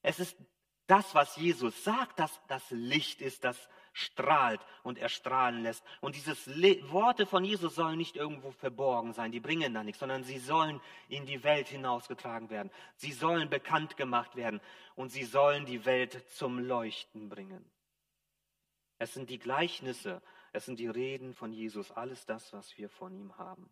Es 0.02 0.20
ist 0.20 0.36
Das, 0.88 1.16
was 1.16 1.36
Jesus 1.36 1.84
sagt, 1.84 2.20
dass 2.20 2.40
das 2.48 2.64
Licht 2.70 3.22
ist, 3.22 3.44
das 3.44 3.70
strahlt 3.96 4.60
und 4.84 4.98
erstrahlen 4.98 5.64
lässt. 5.64 5.84
Und 6.02 6.16
diese 6.16 6.36
Worte 6.92 7.26
von 7.26 7.46
Jesus 7.46 7.76
sollen 7.76 7.98
nicht 7.98 8.18
irgendwo 8.18 8.52
verborgen 8.52 9.14
sein, 9.14 9.32
die 9.32 9.40
bringen 9.40 9.74
da 9.74 9.84
nichts, 9.84 10.02
sondern 10.02 10.26
sie 10.26 10.38
sollen 10.38 10.82
in 11.08 11.26
die 11.26 11.44
Welt 11.46 11.70
hinausgetragen 11.70 12.50
werden. 12.50 12.72
Sie 12.98 13.14
sollen 13.14 13.50
bekannt 13.50 13.96
gemacht 13.96 14.36
werden 14.36 14.60
und 14.96 15.14
sie 15.14 15.24
sollen 15.24 15.66
die 15.66 15.86
Welt 15.86 16.30
zum 16.32 16.60
Leuchten 16.60 17.30
bringen. 17.30 17.64
Es 18.98 19.14
sind 19.14 19.30
die 19.30 19.40
Gleichnisse, 19.40 20.22
es 20.52 20.66
sind 20.66 20.78
die 20.80 20.88
Reden 20.88 21.34
von 21.34 21.54
Jesus, 21.54 21.92
alles 21.92 22.26
das, 22.26 22.52
was 22.52 22.78
wir 22.78 22.90
von 22.90 23.16
ihm 23.16 23.38
haben. 23.38 23.70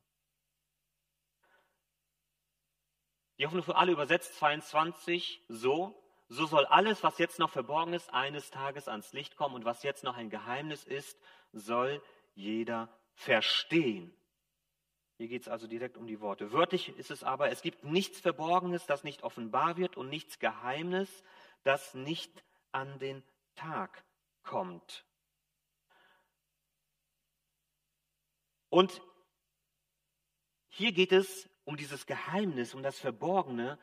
Die 3.39 3.45
Hoffnung 3.45 3.63
für 3.63 3.75
alle 3.75 3.91
übersetzt 3.91 4.35
22 4.35 5.43
so, 5.49 6.01
so 6.29 6.45
soll 6.45 6.65
alles, 6.65 7.03
was 7.03 7.17
jetzt 7.17 7.39
noch 7.39 7.49
verborgen 7.49 7.93
ist, 7.93 8.13
eines 8.13 8.49
Tages 8.49 8.87
ans 8.87 9.13
Licht 9.13 9.35
kommen 9.35 9.55
und 9.55 9.65
was 9.65 9.83
jetzt 9.83 10.03
noch 10.03 10.17
ein 10.17 10.29
Geheimnis 10.29 10.83
ist, 10.83 11.19
soll 11.51 12.01
jeder 12.33 12.89
verstehen. 13.13 14.13
Hier 15.17 15.27
geht 15.27 15.43
es 15.43 15.47
also 15.47 15.67
direkt 15.67 15.97
um 15.97 16.07
die 16.07 16.19
Worte. 16.21 16.51
Wörtlich 16.51 16.89
ist 16.97 17.11
es 17.11 17.23
aber, 17.23 17.49
es 17.51 17.61
gibt 17.61 17.83
nichts 17.83 18.19
Verborgenes, 18.19 18.85
das 18.85 19.03
nicht 19.03 19.23
offenbar 19.23 19.77
wird 19.77 19.95
und 19.95 20.09
nichts 20.09 20.39
Geheimnis, 20.39 21.23
das 21.63 21.93
nicht 21.93 22.43
an 22.71 22.99
den 22.99 23.23
Tag 23.55 24.03
kommt. 24.41 25.05
Und 28.69 29.01
hier 30.67 30.91
geht 30.91 31.11
es 31.11 31.47
um 31.65 31.77
dieses 31.77 32.07
Geheimnis, 32.07 32.73
um 32.73 32.81
das 32.81 32.97
Verborgene, 32.97 33.77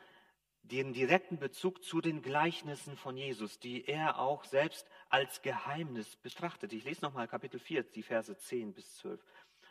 den 0.62 0.92
direkten 0.92 1.38
Bezug 1.38 1.82
zu 1.82 2.00
den 2.00 2.22
Gleichnissen 2.22 2.96
von 2.96 3.16
Jesus, 3.16 3.58
die 3.58 3.86
er 3.86 4.18
auch 4.18 4.44
selbst 4.44 4.86
als 5.08 5.42
Geheimnis 5.42 6.16
betrachtet. 6.16 6.72
Ich 6.72 6.84
lese 6.84 7.02
nochmal 7.02 7.28
Kapitel 7.28 7.58
4, 7.58 7.82
die 7.82 8.02
Verse 8.02 8.36
10 8.36 8.74
bis 8.74 8.96
12. 8.96 9.24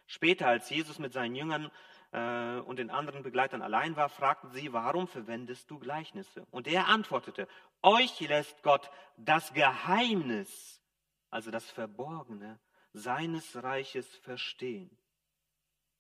Später, 0.08 0.48
als 0.48 0.70
Jesus 0.70 0.98
mit 0.98 1.14
seinen 1.14 1.36
Jüngern 1.36 1.72
äh, 2.12 2.60
und 2.62 2.80
den 2.80 2.90
anderen 2.90 3.22
Begleitern 3.22 3.62
allein 3.62 3.96
war, 3.96 4.10
fragten 4.10 4.50
sie, 4.52 4.74
warum 4.74 5.08
verwendest 5.08 5.70
du 5.70 5.78
Gleichnisse? 5.78 6.48
Und 6.50 6.68
er 6.68 6.88
antwortete, 6.88 7.48
euch 7.82 8.20
lässt 8.22 8.64
Gott 8.64 8.90
das 9.18 9.54
Geheimnis, 9.54 10.82
also 11.30 11.52
das 11.52 11.70
Verborgene, 11.70 12.60
seines 12.92 13.62
Reiches 13.62 14.08
verstehen. 14.18 14.90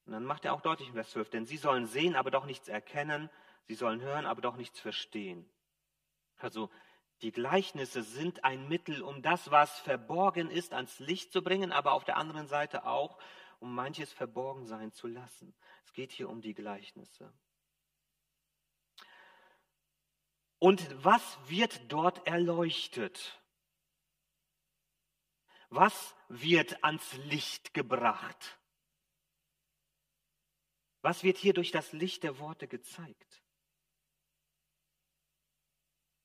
Und 0.06 0.14
dann 0.14 0.26
macht 0.26 0.44
er 0.44 0.54
auch 0.54 0.62
deutlich 0.62 0.88
in 0.88 0.96
Vers 0.96 1.12
12, 1.12 1.30
denn 1.30 1.46
sie 1.46 1.58
sollen 1.58 1.86
sehen, 1.86 2.16
aber 2.16 2.32
doch 2.32 2.46
nichts 2.46 2.68
erkennen, 2.68 3.30
Sie 3.68 3.76
sollen 3.76 4.02
hören, 4.02 4.26
aber 4.26 4.42
doch 4.42 4.56
nichts 4.56 4.80
verstehen. 4.80 5.50
Also 6.38 6.70
die 7.22 7.32
Gleichnisse 7.32 8.02
sind 8.02 8.44
ein 8.44 8.68
Mittel, 8.68 9.02
um 9.02 9.22
das, 9.22 9.52
was 9.52 9.80
verborgen 9.80 10.50
ist, 10.50 10.74
ans 10.74 11.00
Licht 11.00 11.34
zu 11.34 11.42
bringen, 11.42 11.72
aber 11.72 11.94
auf 11.94 12.06
der 12.06 12.18
anderen 12.18 12.48
Seite 12.48 12.86
auch, 12.86 13.20
um 13.60 13.76
manches 13.76 14.14
verborgen 14.14 14.66
sein 14.66 14.92
zu 14.94 15.08
lassen. 15.08 15.54
Es 15.86 15.94
geht 15.94 16.12
hier 16.12 16.30
um 16.30 16.42
die 16.42 16.54
Gleichnisse. 16.54 17.34
Und 20.60 21.04
was 21.04 21.38
wird 21.50 21.92
dort 21.92 22.26
erleuchtet? 22.26 23.42
Was 25.70 26.16
wird 26.30 26.84
ans 26.84 27.14
Licht 27.26 27.74
gebracht? 27.74 28.60
Was 31.02 31.24
wird 31.24 31.38
hier 31.38 31.54
durch 31.54 31.72
das 31.72 31.94
Licht 31.94 32.24
der 32.24 32.40
Worte 32.40 32.68
gezeigt? 32.68 33.42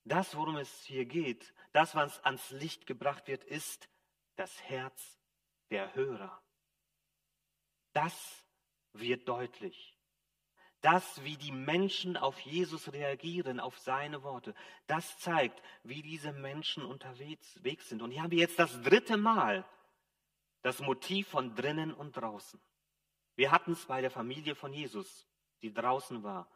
Das, 0.05 0.37
worum 0.37 0.57
es 0.57 0.85
hier 0.85 1.07
geht, 1.07 1.55
das, 1.73 1.95
was 1.95 2.23
ans 2.25 2.51
Licht 2.51 2.87
gebracht 2.87 3.27
wird, 3.27 3.45
ist 3.45 3.89
das 4.37 4.63
Herz 4.63 5.19
der 5.71 5.95
Hörer. 5.95 6.43
Das 7.93 8.45
wird 8.93 9.29
deutlich. 9.29 9.97
Das, 10.83 11.25
wie 11.25 11.39
die 11.39 11.53
Menschen 11.53 12.19
auf 12.19 12.39
Jesus 12.41 12.93
reagieren, 12.93 13.59
auf 13.59 13.79
seine 13.79 14.23
Worte, 14.23 14.55
das 14.87 15.19
zeigt, 15.19 15.63
wie 15.83 16.03
diese 16.03 16.33
Menschen 16.33 16.85
unterwegs 16.85 17.55
sind. 17.89 18.03
Und 18.03 18.11
hier 18.11 18.23
haben 18.23 18.31
wir 18.31 18.39
jetzt 18.39 18.59
das 18.59 18.83
dritte 18.83 19.17
Mal 19.17 19.65
das 20.65 20.81
Motiv 20.81 21.29
von 21.29 21.55
drinnen 21.55 21.93
und 21.93 22.17
draußen. 22.17 22.59
Wir 23.37 23.53
hatten 23.53 23.73
es 23.73 23.85
bei 23.85 24.01
der 24.01 24.11
Familie 24.11 24.55
von 24.55 24.73
Jesus, 24.73 25.27
die 25.61 25.73
draußen 25.73 26.23
war. 26.23 26.51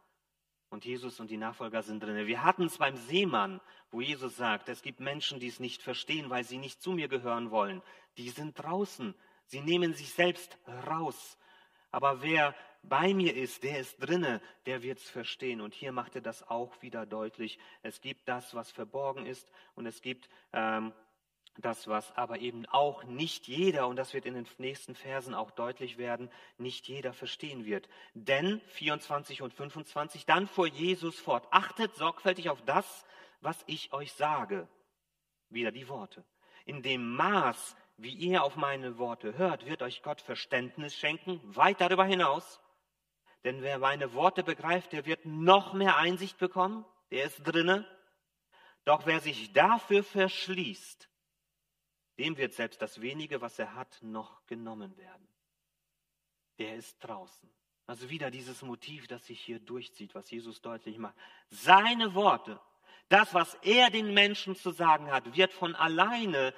Und 0.71 0.85
Jesus 0.85 1.19
und 1.19 1.31
die 1.31 1.39
Nachfolger 1.39 1.83
sind 1.83 2.03
drin. 2.03 2.27
Wir 2.27 2.45
hatten 2.45 2.65
es 2.65 2.77
beim 2.77 2.97
Seemann, 2.97 3.61
wo 3.91 4.01
Jesus 4.01 4.37
sagt, 4.37 4.69
es 4.69 4.83
gibt 4.83 5.01
Menschen, 5.01 5.41
die 5.41 5.49
es 5.49 5.61
nicht 5.61 5.83
verstehen, 5.83 6.29
weil 6.29 6.45
sie 6.45 6.59
nicht 6.59 6.83
zu 6.83 6.93
mir 6.93 7.09
gehören 7.09 7.51
wollen. 7.51 7.83
Die 8.19 8.29
sind 8.29 8.59
draußen. 8.59 9.15
Sie 9.47 9.61
nehmen 9.61 9.95
sich 9.95 10.13
selbst 10.13 10.59
raus. 10.87 11.39
Aber 11.91 12.21
wer 12.21 12.55
bei 12.83 13.15
mir 13.15 13.35
ist, 13.35 13.63
der 13.65 13.81
ist 13.81 13.97
drinne, 13.99 14.41
der 14.67 14.83
wird 14.83 14.99
es 14.99 15.09
verstehen. 15.09 15.61
Und 15.61 15.75
hier 15.75 15.93
macht 15.93 16.15
er 16.17 16.21
das 16.21 16.47
auch 16.49 16.83
wieder 16.83 17.07
deutlich. 17.07 17.59
Es 17.83 18.01
gibt 18.01 18.29
das, 18.29 18.55
was 18.55 18.71
verborgen 18.71 19.27
ist, 19.27 19.51
und 19.75 19.87
es 19.87 20.03
gibt 20.03 20.29
ähm, 20.53 20.93
das, 21.59 21.88
was 21.88 22.16
aber 22.16 22.38
eben 22.38 22.66
auch 22.66 23.05
nicht 23.05 23.49
jeder, 23.49 23.88
und 23.88 23.97
das 23.97 24.14
wird 24.14 24.27
in 24.27 24.35
den 24.35 24.47
nächsten 24.59 24.94
Versen 24.94 25.35
auch 25.35 25.51
deutlich 25.51 25.99
werden, 25.99 26.31
nicht 26.57 26.87
jeder 26.87 27.12
verstehen 27.12 27.64
wird. 27.64 27.88
Denn 28.14 28.61
24 28.68 29.42
und 29.42 29.53
25, 29.53 30.25
dann 30.25 30.47
fuhr 30.47 30.68
Jesus 30.68 31.18
fort, 31.18 31.47
achtet 31.51 31.94
sorgfältig 31.97 32.49
auf 32.49 32.62
das, 32.62 33.05
was 33.40 33.62
ich 33.66 33.92
euch 33.92 34.12
sage. 34.12 34.68
Wieder 35.51 35.73
die 35.73 35.88
Worte. 35.88 36.25
In 36.64 36.83
dem 36.83 37.14
Maß, 37.16 37.77
wie 37.97 38.12
ihr 38.12 38.44
auf 38.44 38.57
meine 38.57 38.99
Worte 38.99 39.37
hört, 39.37 39.66
wird 39.66 39.83
euch 39.83 40.03
Gott 40.03 40.21
Verständnis 40.21 40.94
schenken, 40.94 41.40
weit 41.44 41.81
darüber 41.81 42.05
hinaus. 42.05 42.61
Denn 43.44 43.62
wer 43.62 43.79
meine 43.79 44.12
Worte 44.14 44.44
begreift, 44.44 44.92
der 44.92 45.07
wird 45.07 45.25
noch 45.25 45.73
mehr 45.73 45.97
Einsicht 45.97 46.38
bekommen, 46.38 46.85
der 47.11 47.25
ist 47.25 47.42
drinne. 47.42 47.87
Doch 48.85 49.07
wer 49.07 49.21
sich 49.21 49.53
dafür 49.53 50.05
verschließt, 50.05 51.08
dem 52.19 52.37
wird 52.37 52.53
selbst 52.55 52.83
das 52.83 53.01
wenige, 53.01 53.41
was 53.41 53.59
er 53.59 53.75
hat, 53.75 53.99
noch 54.03 54.45
genommen 54.47 54.97
werden. 54.97 55.29
Der 56.59 56.75
ist 56.77 56.99
draußen. 57.01 57.49
Also 57.87 58.11
wieder 58.11 58.31
dieses 58.31 58.63
Motiv, 58.63 59.07
das 59.07 59.27
sich 59.27 59.41
hier 59.41 59.61
durchzieht, 59.61 60.15
was 60.15 60.31
Jesus 60.31 60.61
deutlich 60.61 60.99
macht. 60.99 61.15
Seine 61.49 62.15
Worte, 62.15 62.61
das, 63.09 63.33
was 63.33 63.55
er 63.63 63.91
den 63.91 64.13
Menschen 64.13 64.57
zu 64.57 64.71
sagen 64.73 65.11
hat, 65.11 65.37
wird 65.37 65.53
von 65.53 65.75
alleine 65.75 66.53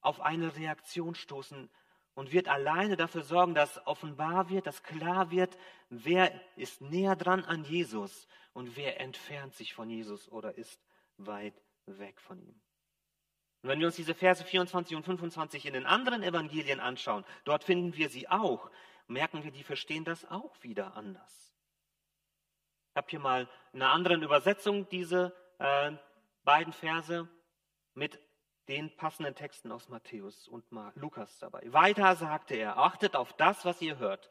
auf 0.00 0.20
eine 0.20 0.56
Reaktion 0.56 1.14
stoßen 1.14 1.68
und 2.14 2.32
wird 2.32 2.48
alleine 2.48 2.96
dafür 2.96 3.22
sorgen, 3.22 3.54
dass 3.54 3.86
offenbar 3.86 4.48
wird, 4.48 4.66
dass 4.66 4.82
klar 4.82 5.30
wird, 5.30 5.56
wer 5.90 6.32
ist 6.56 6.80
näher 6.80 7.16
dran 7.16 7.44
an 7.44 7.64
Jesus 7.64 8.26
und 8.52 8.76
wer 8.76 9.00
entfernt 9.00 9.54
sich 9.54 9.74
von 9.74 9.90
Jesus 9.90 10.30
oder 10.30 10.56
ist 10.56 10.80
weit 11.18 11.60
weg 11.86 12.20
von 12.20 12.40
ihm. 12.40 12.60
Und 13.62 13.68
wenn 13.68 13.80
wir 13.80 13.86
uns 13.86 13.96
diese 13.96 14.14
Verse 14.14 14.42
24 14.42 14.96
und 14.96 15.04
25 15.04 15.66
in 15.66 15.74
den 15.74 15.86
anderen 15.86 16.22
Evangelien 16.22 16.80
anschauen, 16.80 17.24
dort 17.44 17.64
finden 17.64 17.96
wir 17.96 18.08
sie 18.08 18.28
auch, 18.28 18.70
merken 19.06 19.44
wir, 19.44 19.50
die 19.50 19.64
verstehen 19.64 20.04
das 20.04 20.24
auch 20.30 20.62
wieder 20.62 20.96
anders. 20.96 21.54
Ich 22.90 22.96
habe 22.96 23.06
hier 23.10 23.20
mal 23.20 23.48
in 23.72 23.82
einer 23.82 23.92
anderen 23.92 24.22
Übersetzung 24.22 24.88
diese 24.88 25.34
äh, 25.58 25.92
beiden 26.42 26.72
Verse 26.72 27.28
mit 27.94 28.18
den 28.68 28.94
passenden 28.96 29.34
Texten 29.34 29.72
aus 29.72 29.88
Matthäus 29.88 30.48
und 30.48 30.64
Lukas 30.94 31.38
dabei. 31.38 31.60
Weiter 31.72 32.14
sagte 32.16 32.54
er, 32.54 32.78
achtet 32.78 33.16
auf 33.16 33.32
das, 33.34 33.64
was 33.64 33.82
ihr 33.82 33.98
hört. 33.98 34.30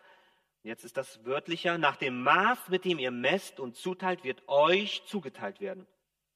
Jetzt 0.64 0.84
ist 0.84 0.98
das 0.98 1.24
wörtlicher, 1.26 1.78
nach 1.78 1.98
dem 1.98 2.22
Maß, 2.24 2.70
mit 2.70 2.86
dem 2.86 3.00
ihr 3.00 3.12
messt 3.12 3.60
und 3.60 3.76
zuteilt, 3.76 4.24
wird 4.24 4.48
euch 4.48 5.06
zugeteilt 5.06 5.62
werden. 5.62 5.88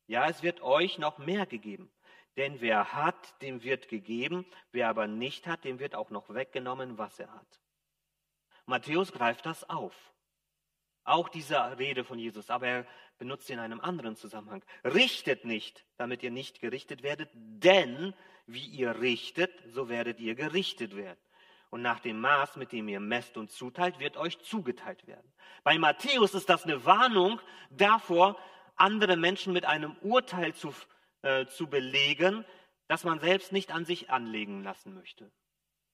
Ja, 0.07 0.27
es 0.27 0.43
wird 0.43 0.61
euch 0.61 0.97
noch 0.97 1.17
mehr 1.17 1.45
gegeben. 1.45 1.91
Denn 2.37 2.61
wer 2.61 2.93
hat, 2.93 3.41
dem 3.41 3.63
wird 3.63 3.87
gegeben, 3.87 4.45
wer 4.71 4.89
aber 4.89 5.07
nicht 5.07 5.45
hat, 5.45 5.63
dem 5.63 5.79
wird 5.79 5.93
auch 5.95 6.09
noch 6.09 6.33
weggenommen, 6.33 6.97
was 6.97 7.19
er 7.19 7.31
hat. 7.31 7.59
Matthäus 8.65 9.11
greift 9.11 9.45
das 9.45 9.69
auf. 9.69 9.93
Auch 11.03 11.29
diese 11.29 11.77
Rede 11.77 12.03
von 12.03 12.17
Jesus, 12.17 12.49
aber 12.49 12.67
er 12.67 12.87
benutzt 13.17 13.47
sie 13.47 13.53
in 13.53 13.59
einem 13.59 13.81
anderen 13.81 14.15
Zusammenhang. 14.15 14.63
Richtet 14.83 15.45
nicht, 15.45 15.85
damit 15.97 16.23
ihr 16.23 16.31
nicht 16.31 16.59
gerichtet 16.61 17.03
werdet, 17.03 17.29
denn 17.33 18.13
wie 18.45 18.65
ihr 18.65 18.99
richtet, 18.99 19.51
so 19.67 19.89
werdet 19.89 20.19
ihr 20.19 20.35
gerichtet 20.35 20.95
werden. 20.95 21.19
Und 21.69 21.81
nach 21.81 21.99
dem 21.99 22.19
Maß, 22.21 22.55
mit 22.55 22.71
dem 22.71 22.87
ihr 22.87 22.99
messt 22.99 23.35
und 23.35 23.51
zuteilt, 23.51 23.99
wird 23.99 24.15
euch 24.15 24.39
zugeteilt 24.39 25.07
werden. 25.07 25.33
Bei 25.63 25.77
Matthäus 25.77 26.33
ist 26.35 26.49
das 26.49 26.63
eine 26.63 26.85
Warnung 26.85 27.41
davor, 27.69 28.37
andere 28.75 29.17
Menschen 29.17 29.53
mit 29.53 29.65
einem 29.65 29.95
Urteil 30.01 30.53
zu 30.53 30.73
äh, 31.23 31.47
zu 31.47 31.67
belegen, 31.67 32.45
das 32.87 33.03
man 33.03 33.19
selbst 33.19 33.51
nicht 33.51 33.71
an 33.71 33.85
sich 33.85 34.09
anlegen 34.09 34.63
lassen 34.63 34.93
möchte. 34.93 35.31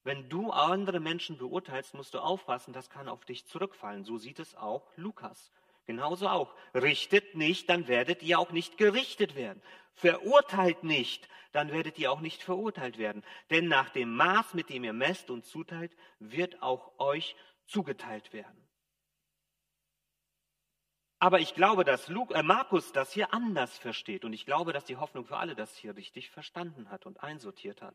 Wenn 0.02 0.28
du 0.28 0.50
andere 0.50 1.00
Menschen 1.00 1.36
beurteilst, 1.38 1.94
musst 1.94 2.14
du 2.14 2.18
aufpassen, 2.18 2.72
das 2.72 2.88
kann 2.88 3.08
auf 3.08 3.24
dich 3.24 3.46
zurückfallen. 3.46 4.04
So 4.04 4.18
sieht 4.18 4.38
es 4.38 4.54
auch 4.54 4.90
Lukas. 4.96 5.52
Genauso 5.86 6.28
auch. 6.28 6.54
Richtet 6.74 7.34
nicht, 7.34 7.68
dann 7.68 7.88
werdet 7.88 8.22
ihr 8.22 8.38
auch 8.38 8.52
nicht 8.52 8.78
gerichtet 8.78 9.34
werden. 9.34 9.62
Verurteilt 9.94 10.84
nicht, 10.84 11.28
dann 11.52 11.72
werdet 11.72 11.98
ihr 11.98 12.12
auch 12.12 12.20
nicht 12.20 12.42
verurteilt 12.42 12.96
werden. 12.96 13.24
Denn 13.50 13.68
nach 13.68 13.90
dem 13.90 14.14
Maß, 14.14 14.54
mit 14.54 14.70
dem 14.70 14.84
ihr 14.84 14.92
messt 14.92 15.30
und 15.30 15.44
zuteilt, 15.44 15.92
wird 16.18 16.62
auch 16.62 16.98
euch 16.98 17.36
zugeteilt 17.66 18.32
werden. 18.32 18.69
Aber 21.22 21.38
ich 21.38 21.54
glaube, 21.54 21.84
dass 21.84 22.08
Luke, 22.08 22.34
äh 22.34 22.42
Markus 22.42 22.92
das 22.92 23.12
hier 23.12 23.34
anders 23.34 23.76
versteht. 23.76 24.24
Und 24.24 24.32
ich 24.32 24.46
glaube, 24.46 24.72
dass 24.72 24.86
die 24.86 24.96
Hoffnung 24.96 25.26
für 25.26 25.36
alle 25.36 25.54
das 25.54 25.76
hier 25.76 25.94
richtig 25.94 26.30
verstanden 26.30 26.90
hat 26.90 27.04
und 27.04 27.22
einsortiert 27.22 27.82
hat. 27.82 27.94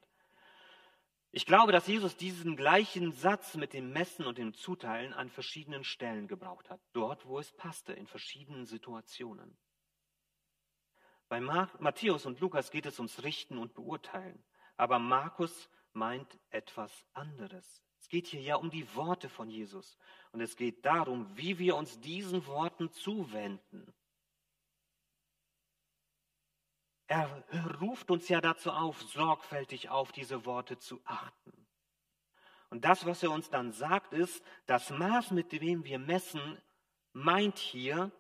Ich 1.32 1.48
glaube, 1.48 1.72
dass 1.72 1.88
Jesus 1.88 2.16
diesen 2.16 2.56
gleichen 2.56 3.12
Satz 3.12 3.56
mit 3.56 3.74
dem 3.74 3.92
Messen 3.92 4.26
und 4.28 4.38
dem 4.38 4.54
Zuteilen 4.54 5.12
an 5.12 5.30
verschiedenen 5.30 5.84
Stellen 5.84 6.28
gebraucht 6.28 6.70
hat. 6.70 6.80
Dort, 6.94 7.26
wo 7.26 7.40
es 7.40 7.52
passte, 7.52 7.94
in 7.94 8.06
verschiedenen 8.06 8.68
Situationen. 8.68 9.58
Bei 11.28 11.40
Matthäus 11.42 12.28
und 12.28 12.40
Lukas 12.40 12.70
geht 12.70 12.86
es 12.86 13.00
ums 13.00 13.24
Richten 13.24 13.58
und 13.58 13.74
Beurteilen. 13.74 14.46
Aber 14.78 15.00
Markus 15.00 15.68
meint 15.94 16.40
etwas 16.52 16.92
anderes. 17.14 17.82
Es 18.06 18.10
geht 18.10 18.28
hier 18.28 18.42
ja 18.42 18.56
um 18.58 18.70
die 18.70 18.94
Worte 18.94 19.30
von 19.30 19.50
Jesus. 19.50 19.98
Und 20.32 20.40
es 20.40 20.56
geht 20.56 20.86
darum, 20.86 21.26
wie 21.36 21.58
wir 21.58 21.76
uns 21.76 22.00
diesen 22.02 22.46
Worten 22.46 22.92
zuwenden. 22.92 23.92
Er 27.08 27.28
ruft 27.82 28.12
uns 28.12 28.30
ja 28.30 28.42
dazu 28.42 28.70
auf, 28.70 29.02
sorgfältig 29.02 29.90
auf 29.90 30.12
diese 30.12 30.46
Worte 30.46 30.78
zu 30.78 31.02
achten. 31.04 31.66
Und 32.70 32.86
das, 32.86 33.08
was 33.08 33.24
er 33.24 33.32
uns 33.32 33.50
dann 33.50 33.72
sagt, 33.72 34.14
ist, 34.14 34.46
das 34.68 34.92
Maß, 34.92 35.32
mit 35.32 35.52
dem 35.52 35.84
wir 35.84 35.98
messen, 35.98 36.62
meint 37.12 37.58
hier, 37.58 38.12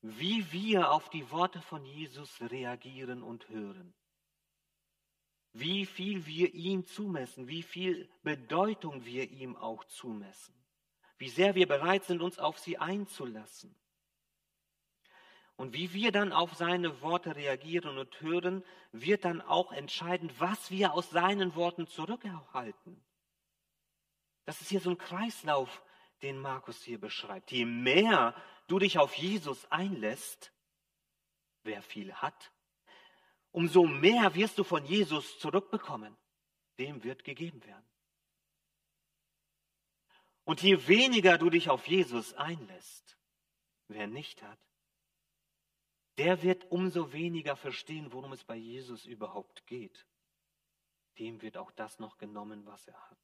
wie 0.00 0.50
wir 0.50 0.90
auf 0.90 1.10
die 1.10 1.30
Worte 1.30 1.62
von 1.62 1.84
Jesus 1.84 2.40
reagieren 2.40 3.22
und 3.22 3.48
hören 3.48 3.94
wie 5.52 5.86
viel 5.86 6.26
wir 6.26 6.54
ihm 6.54 6.86
zumessen, 6.86 7.48
wie 7.48 7.62
viel 7.62 8.08
Bedeutung 8.22 9.04
wir 9.04 9.30
ihm 9.30 9.56
auch 9.56 9.84
zumessen, 9.84 10.54
wie 11.18 11.28
sehr 11.28 11.54
wir 11.54 11.66
bereit 11.66 12.04
sind, 12.04 12.22
uns 12.22 12.38
auf 12.38 12.58
sie 12.58 12.78
einzulassen. 12.78 13.74
Und 15.56 15.72
wie 15.72 15.92
wir 15.92 16.12
dann 16.12 16.32
auf 16.32 16.54
seine 16.54 17.00
Worte 17.02 17.34
reagieren 17.34 17.98
und 17.98 18.20
hören, 18.20 18.64
wird 18.92 19.24
dann 19.24 19.40
auch 19.40 19.72
entscheidend, 19.72 20.32
was 20.38 20.70
wir 20.70 20.92
aus 20.92 21.10
seinen 21.10 21.56
Worten 21.56 21.88
zurückerhalten. 21.88 23.04
Das 24.44 24.60
ist 24.60 24.68
hier 24.68 24.80
so 24.80 24.90
ein 24.90 24.98
Kreislauf, 24.98 25.82
den 26.22 26.38
Markus 26.38 26.82
hier 26.82 27.00
beschreibt. 27.00 27.50
Je 27.50 27.64
mehr 27.64 28.34
du 28.68 28.78
dich 28.78 28.98
auf 28.98 29.14
Jesus 29.14 29.70
einlässt, 29.72 30.52
wer 31.64 31.82
viel 31.82 32.14
hat, 32.14 32.52
umso 33.52 33.84
mehr 33.84 34.34
wirst 34.34 34.58
du 34.58 34.64
von 34.64 34.84
Jesus 34.84 35.38
zurückbekommen. 35.38 36.16
Dem 36.78 37.02
wird 37.02 37.24
gegeben 37.24 37.64
werden. 37.64 37.88
Und 40.44 40.62
je 40.62 40.86
weniger 40.86 41.36
du 41.36 41.50
dich 41.50 41.68
auf 41.68 41.86
Jesus 41.86 42.32
einlässt, 42.34 43.18
wer 43.88 44.06
nicht 44.06 44.42
hat, 44.42 44.58
der 46.16 46.42
wird 46.42 46.70
umso 46.70 47.12
weniger 47.12 47.56
verstehen, 47.56 48.12
worum 48.12 48.32
es 48.32 48.44
bei 48.44 48.56
Jesus 48.56 49.04
überhaupt 49.04 49.66
geht. 49.66 50.06
Dem 51.18 51.42
wird 51.42 51.56
auch 51.56 51.70
das 51.72 51.98
noch 51.98 52.18
genommen, 52.18 52.66
was 52.66 52.86
er 52.88 53.10
hat. 53.10 53.18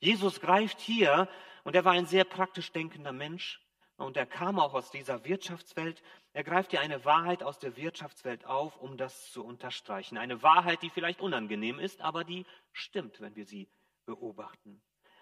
Jesus 0.00 0.40
greift 0.40 0.80
hier, 0.80 1.28
und 1.64 1.76
er 1.76 1.84
war 1.84 1.92
ein 1.92 2.06
sehr 2.06 2.24
praktisch 2.24 2.72
denkender 2.72 3.12
Mensch, 3.12 3.60
und 4.00 4.16
er 4.16 4.26
kam 4.26 4.58
auch 4.58 4.74
aus 4.74 4.90
dieser 4.90 5.24
Wirtschaftswelt. 5.24 6.02
Er 6.32 6.42
greift 6.42 6.70
hier 6.70 6.80
eine 6.80 7.04
Wahrheit 7.04 7.42
aus 7.42 7.58
der 7.58 7.76
Wirtschaftswelt 7.76 8.46
auf, 8.46 8.76
um 8.76 8.96
das 8.96 9.30
zu 9.30 9.44
unterstreichen. 9.44 10.16
Eine 10.16 10.42
Wahrheit, 10.42 10.82
die 10.82 10.90
vielleicht 10.90 11.20
unangenehm 11.20 11.78
ist, 11.78 12.00
aber 12.00 12.24
die 12.24 12.46
stimmt, 12.72 13.20
wenn 13.20 13.36
wir 13.36 13.44
sie 13.44 13.68
beobachten. 14.06 14.80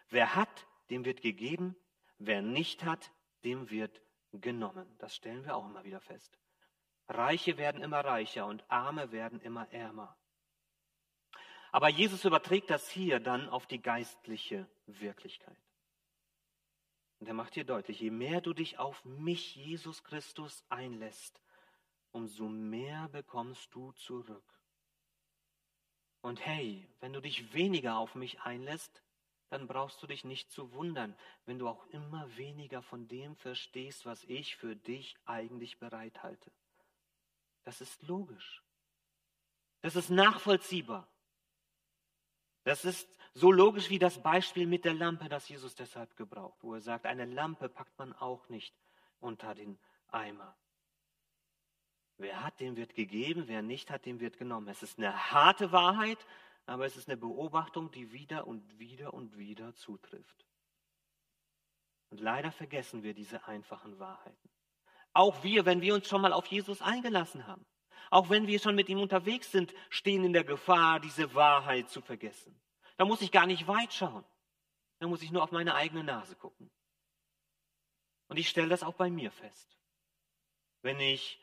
Wer 0.08 0.34
hat, 0.34 0.66
dem 0.90 1.04
wird 1.04 1.22
gegeben. 1.22 1.76
Wer 2.18 2.40
nicht 2.40 2.84
hat, 2.84 3.10
dem 3.44 3.70
wird 3.70 4.00
genommen. 4.32 4.86
Das 4.98 5.14
stellen 5.14 5.44
wir 5.44 5.56
auch 5.56 5.66
immer 5.66 5.84
wieder 5.84 6.00
fest. 6.00 6.38
Reiche 7.08 7.58
werden 7.58 7.82
immer 7.82 8.00
reicher 8.04 8.46
und 8.46 8.64
Arme 8.70 9.12
werden 9.12 9.40
immer 9.40 9.72
ärmer. 9.72 10.16
Aber 11.72 11.88
Jesus 11.88 12.24
überträgt 12.24 12.70
das 12.70 12.88
hier 12.88 13.20
dann 13.20 13.48
auf 13.48 13.66
die 13.66 13.80
geistliche 13.82 14.68
Wirklichkeit. 14.86 15.58
Und 17.20 17.26
er 17.26 17.34
macht 17.34 17.54
hier 17.54 17.64
deutlich, 17.64 18.00
je 18.00 18.10
mehr 18.10 18.40
du 18.40 18.52
dich 18.52 18.78
auf 18.78 19.04
mich, 19.04 19.56
Jesus 19.56 20.04
Christus, 20.04 20.64
einlässt, 20.68 21.42
umso 22.12 22.48
mehr 22.48 23.08
bekommst 23.08 23.74
du 23.74 23.92
zurück. 23.92 24.58
Und 26.20 26.44
hey, 26.44 26.86
wenn 27.00 27.12
du 27.12 27.20
dich 27.20 27.52
weniger 27.52 27.98
auf 27.98 28.14
mich 28.14 28.40
einlässt, 28.40 29.02
dann 29.50 29.66
brauchst 29.66 30.02
du 30.02 30.06
dich 30.06 30.24
nicht 30.24 30.50
zu 30.50 30.72
wundern, 30.72 31.16
wenn 31.46 31.58
du 31.58 31.68
auch 31.68 31.86
immer 31.86 32.36
weniger 32.36 32.82
von 32.82 33.08
dem 33.08 33.34
verstehst, 33.36 34.04
was 34.04 34.24
ich 34.24 34.56
für 34.56 34.76
dich 34.76 35.16
eigentlich 35.24 35.78
bereithalte. 35.78 36.52
Das 37.64 37.80
ist 37.80 38.02
logisch. 38.02 38.62
Das 39.80 39.96
ist 39.96 40.10
nachvollziehbar. 40.10 41.08
Das 42.68 42.84
ist 42.84 43.08
so 43.32 43.50
logisch 43.50 43.88
wie 43.88 43.98
das 43.98 44.22
Beispiel 44.22 44.66
mit 44.66 44.84
der 44.84 44.92
Lampe, 44.92 45.30
das 45.30 45.48
Jesus 45.48 45.74
deshalb 45.74 46.14
gebraucht, 46.18 46.58
wo 46.60 46.74
er 46.74 46.82
sagt, 46.82 47.06
eine 47.06 47.24
Lampe 47.24 47.70
packt 47.70 47.98
man 47.98 48.12
auch 48.12 48.46
nicht 48.50 48.74
unter 49.20 49.54
den 49.54 49.78
Eimer. 50.08 50.54
Wer 52.18 52.44
hat, 52.44 52.60
dem 52.60 52.76
wird 52.76 52.94
gegeben, 52.94 53.44
wer 53.46 53.62
nicht 53.62 53.90
hat, 53.90 54.04
dem 54.04 54.20
wird 54.20 54.36
genommen. 54.36 54.68
Es 54.68 54.82
ist 54.82 54.98
eine 54.98 55.32
harte 55.32 55.72
Wahrheit, 55.72 56.18
aber 56.66 56.84
es 56.84 56.98
ist 56.98 57.08
eine 57.08 57.16
Beobachtung, 57.16 57.90
die 57.90 58.12
wieder 58.12 58.46
und 58.46 58.78
wieder 58.78 59.14
und 59.14 59.38
wieder 59.38 59.74
zutrifft. 59.74 60.44
Und 62.10 62.20
leider 62.20 62.52
vergessen 62.52 63.02
wir 63.02 63.14
diese 63.14 63.48
einfachen 63.48 63.98
Wahrheiten. 63.98 64.50
Auch 65.14 65.42
wir, 65.42 65.64
wenn 65.64 65.80
wir 65.80 65.94
uns 65.94 66.06
schon 66.06 66.20
mal 66.20 66.34
auf 66.34 66.44
Jesus 66.44 66.82
eingelassen 66.82 67.46
haben, 67.46 67.64
auch 68.10 68.30
wenn 68.30 68.46
wir 68.46 68.58
schon 68.58 68.74
mit 68.74 68.88
ihm 68.88 69.00
unterwegs 69.00 69.52
sind, 69.52 69.74
stehen 69.90 70.24
in 70.24 70.32
der 70.32 70.44
Gefahr, 70.44 71.00
diese 71.00 71.34
Wahrheit 71.34 71.90
zu 71.90 72.00
vergessen. 72.00 72.58
Da 72.96 73.04
muss 73.04 73.22
ich 73.22 73.30
gar 73.30 73.46
nicht 73.46 73.66
weit 73.66 73.92
schauen. 73.92 74.24
Da 74.98 75.06
muss 75.06 75.22
ich 75.22 75.30
nur 75.30 75.42
auf 75.42 75.52
meine 75.52 75.74
eigene 75.74 76.04
Nase 76.04 76.34
gucken. 76.34 76.70
Und 78.28 78.38
ich 78.38 78.48
stelle 78.48 78.68
das 78.68 78.82
auch 78.82 78.94
bei 78.94 79.10
mir 79.10 79.30
fest. 79.30 79.78
Wenn 80.82 81.00
ich 81.00 81.40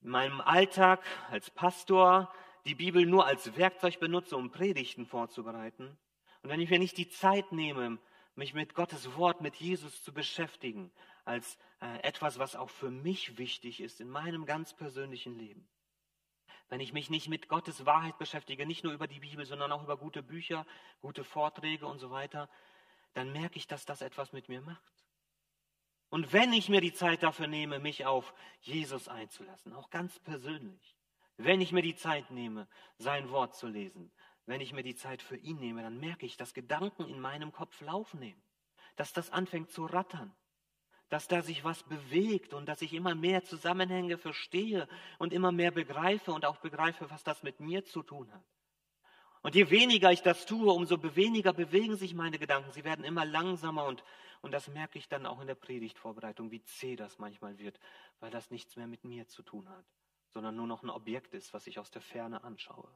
in 0.00 0.10
meinem 0.10 0.40
Alltag 0.40 1.04
als 1.30 1.50
Pastor 1.50 2.32
die 2.64 2.74
Bibel 2.74 3.06
nur 3.06 3.26
als 3.26 3.56
Werkzeug 3.56 3.98
benutze, 4.00 4.36
um 4.36 4.50
Predigten 4.50 5.06
vorzubereiten, 5.06 5.96
und 6.42 6.50
wenn 6.50 6.60
ich 6.60 6.70
mir 6.70 6.78
nicht 6.78 6.96
die 6.98 7.08
Zeit 7.08 7.52
nehme, 7.52 7.98
mich 8.34 8.54
mit 8.54 8.74
Gottes 8.74 9.16
Wort, 9.16 9.40
mit 9.40 9.56
Jesus 9.56 10.02
zu 10.02 10.12
beschäftigen, 10.12 10.90
als 11.24 11.58
äh, 11.80 11.98
etwas, 12.02 12.38
was 12.38 12.56
auch 12.56 12.70
für 12.70 12.90
mich 12.90 13.38
wichtig 13.38 13.80
ist 13.80 14.00
in 14.00 14.08
meinem 14.08 14.44
ganz 14.46 14.74
persönlichen 14.74 15.36
Leben, 15.36 15.68
wenn 16.68 16.80
ich 16.80 16.92
mich 16.92 17.10
nicht 17.10 17.28
mit 17.28 17.48
Gottes 17.48 17.84
Wahrheit 17.84 18.18
beschäftige, 18.18 18.66
nicht 18.66 18.84
nur 18.84 18.92
über 18.92 19.06
die 19.06 19.20
Bibel, 19.20 19.44
sondern 19.44 19.72
auch 19.72 19.82
über 19.82 19.96
gute 19.96 20.22
Bücher, 20.22 20.66
gute 21.00 21.24
Vorträge 21.24 21.86
und 21.86 21.98
so 21.98 22.10
weiter, 22.10 22.48
dann 23.14 23.32
merke 23.32 23.58
ich, 23.58 23.66
dass 23.66 23.84
das 23.84 24.00
etwas 24.00 24.32
mit 24.32 24.48
mir 24.48 24.62
macht. 24.62 24.92
Und 26.08 26.32
wenn 26.32 26.52
ich 26.52 26.68
mir 26.68 26.80
die 26.80 26.92
Zeit 26.92 27.22
dafür 27.22 27.46
nehme, 27.46 27.78
mich 27.78 28.04
auf 28.04 28.34
Jesus 28.60 29.08
einzulassen, 29.08 29.72
auch 29.72 29.90
ganz 29.90 30.18
persönlich, 30.20 30.96
wenn 31.36 31.60
ich 31.60 31.72
mir 31.72 31.82
die 31.82 31.94
Zeit 31.94 32.30
nehme, 32.30 32.68
sein 32.98 33.30
Wort 33.30 33.54
zu 33.56 33.66
lesen, 33.66 34.12
wenn 34.46 34.60
ich 34.60 34.72
mir 34.72 34.82
die 34.82 34.94
Zeit 34.94 35.22
für 35.22 35.36
ihn 35.36 35.58
nehme, 35.58 35.82
dann 35.82 35.98
merke 35.98 36.26
ich, 36.26 36.36
dass 36.36 36.52
Gedanken 36.52 37.08
in 37.08 37.20
meinem 37.20 37.52
Kopf 37.52 37.80
laufen 37.80 38.20
nehmen, 38.20 38.42
dass 38.96 39.12
das 39.12 39.30
anfängt 39.30 39.70
zu 39.70 39.86
rattern, 39.86 40.34
dass 41.12 41.28
da 41.28 41.42
sich 41.42 41.62
was 41.62 41.82
bewegt 41.82 42.54
und 42.54 42.64
dass 42.70 42.80
ich 42.80 42.94
immer 42.94 43.14
mehr 43.14 43.44
Zusammenhänge 43.44 44.16
verstehe 44.16 44.88
und 45.18 45.34
immer 45.34 45.52
mehr 45.52 45.70
begreife 45.70 46.32
und 46.32 46.46
auch 46.46 46.56
begreife, 46.56 47.10
was 47.10 47.22
das 47.22 47.42
mit 47.42 47.60
mir 47.60 47.84
zu 47.84 48.02
tun 48.02 48.32
hat. 48.32 48.42
Und 49.42 49.54
je 49.54 49.68
weniger 49.68 50.10
ich 50.10 50.22
das 50.22 50.46
tue, 50.46 50.72
umso 50.72 50.96
weniger 51.14 51.52
bewegen 51.52 51.96
sich 51.96 52.14
meine 52.14 52.38
Gedanken. 52.38 52.72
Sie 52.72 52.84
werden 52.84 53.04
immer 53.04 53.26
langsamer 53.26 53.84
und, 53.84 54.02
und 54.40 54.52
das 54.52 54.68
merke 54.68 54.98
ich 54.98 55.06
dann 55.06 55.26
auch 55.26 55.42
in 55.42 55.48
der 55.48 55.54
Predigtvorbereitung, 55.54 56.50
wie 56.50 56.62
zäh 56.62 56.96
das 56.96 57.18
manchmal 57.18 57.58
wird, 57.58 57.78
weil 58.20 58.30
das 58.30 58.50
nichts 58.50 58.76
mehr 58.76 58.86
mit 58.86 59.04
mir 59.04 59.28
zu 59.28 59.42
tun 59.42 59.68
hat, 59.68 59.84
sondern 60.30 60.56
nur 60.56 60.66
noch 60.66 60.82
ein 60.82 60.88
Objekt 60.88 61.34
ist, 61.34 61.52
was 61.52 61.66
ich 61.66 61.78
aus 61.78 61.90
der 61.90 62.00
Ferne 62.00 62.42
anschaue. 62.42 62.88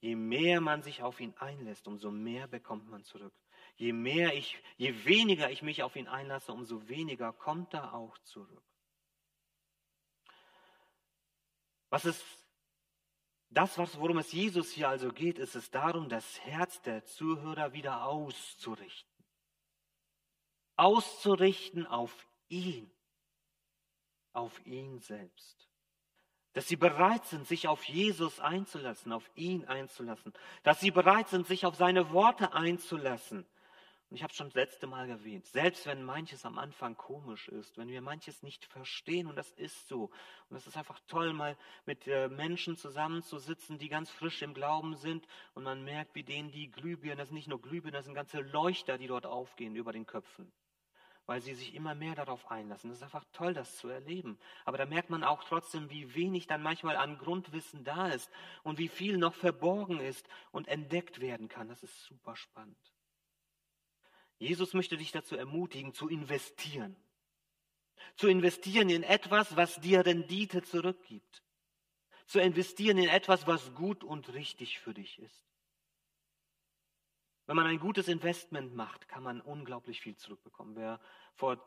Je 0.00 0.16
mehr 0.16 0.60
man 0.60 0.82
sich 0.82 1.02
auf 1.02 1.18
ihn 1.18 1.32
einlässt, 1.38 1.88
umso 1.88 2.10
mehr 2.10 2.46
bekommt 2.46 2.90
man 2.90 3.04
zurück. 3.04 3.32
Je 3.76 3.92
mehr 3.92 4.34
ich, 4.34 4.62
je 4.76 5.04
weniger 5.04 5.50
ich 5.50 5.62
mich 5.62 5.82
auf 5.82 5.96
ihn 5.96 6.08
einlasse, 6.08 6.52
umso 6.52 6.88
weniger 6.88 7.32
kommt 7.32 7.74
er 7.74 7.94
auch 7.94 8.16
zurück. 8.18 8.62
Was 11.90 12.04
ist 12.04 12.24
das, 13.50 13.78
worum 13.78 14.18
es 14.18 14.32
Jesus 14.32 14.70
hier 14.70 14.88
also 14.88 15.12
geht, 15.12 15.38
ist 15.38 15.54
es 15.54 15.70
darum, 15.70 16.08
das 16.08 16.40
Herz 16.40 16.82
der 16.82 17.04
Zuhörer 17.04 17.72
wieder 17.72 18.04
auszurichten. 18.04 19.24
auszurichten 20.76 21.86
auf 21.86 22.12
ihn, 22.48 22.90
auf 24.32 24.66
ihn 24.66 24.98
selbst. 24.98 25.70
Dass 26.52 26.68
sie 26.68 26.76
bereit 26.76 27.24
sind, 27.26 27.46
sich 27.46 27.68
auf 27.68 27.84
Jesus 27.84 28.40
einzulassen, 28.40 29.12
auf 29.12 29.30
ihn 29.36 29.64
einzulassen. 29.66 30.34
Dass 30.62 30.80
sie 30.80 30.90
bereit 30.90 31.28
sind, 31.28 31.46
sich 31.46 31.64
auf 31.64 31.76
seine 31.76 32.10
Worte 32.10 32.52
einzulassen. 32.52 33.46
Und 34.08 34.16
ich 34.16 34.22
habe 34.22 34.32
schon 34.32 34.46
das 34.46 34.54
letzte 34.54 34.86
Mal 34.86 35.10
erwähnt, 35.10 35.46
selbst 35.46 35.84
wenn 35.86 36.04
manches 36.04 36.46
am 36.46 36.58
Anfang 36.58 36.96
komisch 36.96 37.48
ist, 37.48 37.76
wenn 37.76 37.88
wir 37.88 38.00
manches 38.00 38.40
nicht 38.44 38.64
verstehen, 38.64 39.26
und 39.26 39.34
das 39.34 39.50
ist 39.52 39.88
so, 39.88 40.10
und 40.48 40.56
es 40.56 40.66
ist 40.68 40.76
einfach 40.76 41.00
toll, 41.08 41.32
mal 41.32 41.56
mit 41.86 42.06
äh, 42.06 42.28
Menschen 42.28 42.76
zusammenzusitzen, 42.76 43.78
die 43.78 43.88
ganz 43.88 44.08
frisch 44.08 44.42
im 44.42 44.54
Glauben 44.54 44.94
sind, 44.96 45.26
und 45.54 45.64
man 45.64 45.82
merkt, 45.82 46.14
wie 46.14 46.22
denen 46.22 46.52
die 46.52 46.70
Glühbirnen, 46.70 47.18
das 47.18 47.28
sind 47.28 47.34
nicht 47.34 47.48
nur 47.48 47.60
Glühbirnen, 47.60 47.94
das 47.94 48.04
sind 48.04 48.14
ganze 48.14 48.42
Leuchter, 48.42 48.96
die 48.96 49.08
dort 49.08 49.26
aufgehen 49.26 49.74
über 49.74 49.92
den 49.92 50.06
Köpfen, 50.06 50.52
weil 51.26 51.40
sie 51.40 51.54
sich 51.54 51.74
immer 51.74 51.96
mehr 51.96 52.14
darauf 52.14 52.48
einlassen. 52.48 52.90
Das 52.90 52.98
ist 52.98 53.04
einfach 53.04 53.24
toll, 53.32 53.54
das 53.54 53.76
zu 53.76 53.88
erleben. 53.88 54.38
Aber 54.64 54.78
da 54.78 54.86
merkt 54.86 55.10
man 55.10 55.24
auch 55.24 55.42
trotzdem, 55.42 55.90
wie 55.90 56.14
wenig 56.14 56.46
dann 56.46 56.62
manchmal 56.62 56.96
an 56.96 57.18
Grundwissen 57.18 57.82
da 57.82 58.06
ist 58.06 58.30
und 58.62 58.78
wie 58.78 58.86
viel 58.86 59.18
noch 59.18 59.34
verborgen 59.34 59.98
ist 59.98 60.28
und 60.52 60.68
entdeckt 60.68 61.18
werden 61.18 61.48
kann. 61.48 61.68
Das 61.68 61.82
ist 61.82 62.04
super 62.04 62.36
spannend. 62.36 62.95
Jesus 64.38 64.74
möchte 64.74 64.96
dich 64.96 65.12
dazu 65.12 65.36
ermutigen, 65.36 65.94
zu 65.94 66.08
investieren. 66.08 66.96
Zu 68.16 68.28
investieren 68.28 68.90
in 68.90 69.02
etwas, 69.02 69.56
was 69.56 69.80
dir 69.80 70.04
Rendite 70.04 70.62
zurückgibt. 70.62 71.42
Zu 72.26 72.40
investieren 72.40 72.98
in 72.98 73.08
etwas, 73.08 73.46
was 73.46 73.74
gut 73.74 74.04
und 74.04 74.32
richtig 74.32 74.78
für 74.78 74.94
dich 74.94 75.18
ist. 75.18 75.46
Wenn 77.46 77.56
man 77.56 77.66
ein 77.66 77.78
gutes 77.78 78.08
Investment 78.08 78.74
macht, 78.74 79.08
kann 79.08 79.22
man 79.22 79.40
unglaublich 79.40 80.00
viel 80.00 80.16
zurückbekommen. 80.16 80.74
Wer 80.74 81.00
vor 81.34 81.58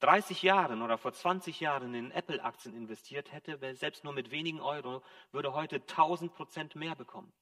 30 0.00 0.42
Jahren 0.42 0.82
oder 0.82 0.98
vor 0.98 1.12
20 1.12 1.60
Jahren 1.60 1.94
in 1.94 2.10
Apple-Aktien 2.10 2.74
investiert 2.74 3.32
hätte, 3.32 3.58
selbst 3.74 4.04
nur 4.04 4.12
mit 4.12 4.30
wenigen 4.30 4.60
Euro, 4.60 5.02
würde 5.30 5.54
heute 5.54 5.76
1000 5.76 6.34
Prozent 6.34 6.74
mehr 6.74 6.94
bekommen. 6.94 7.32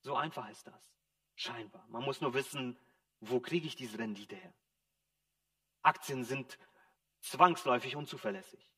So 0.00 0.16
einfach 0.16 0.48
ist 0.48 0.66
das. 0.66 0.90
Scheinbar. 1.36 1.86
Man 1.88 2.02
muss 2.02 2.20
nur 2.20 2.34
wissen, 2.34 2.78
wo 3.20 3.40
kriege 3.40 3.66
ich 3.66 3.76
diese 3.76 3.98
Rendite 3.98 4.36
her? 4.36 4.54
Aktien 5.82 6.24
sind 6.24 6.58
zwangsläufig 7.20 7.96
unzuverlässig. 7.96 8.68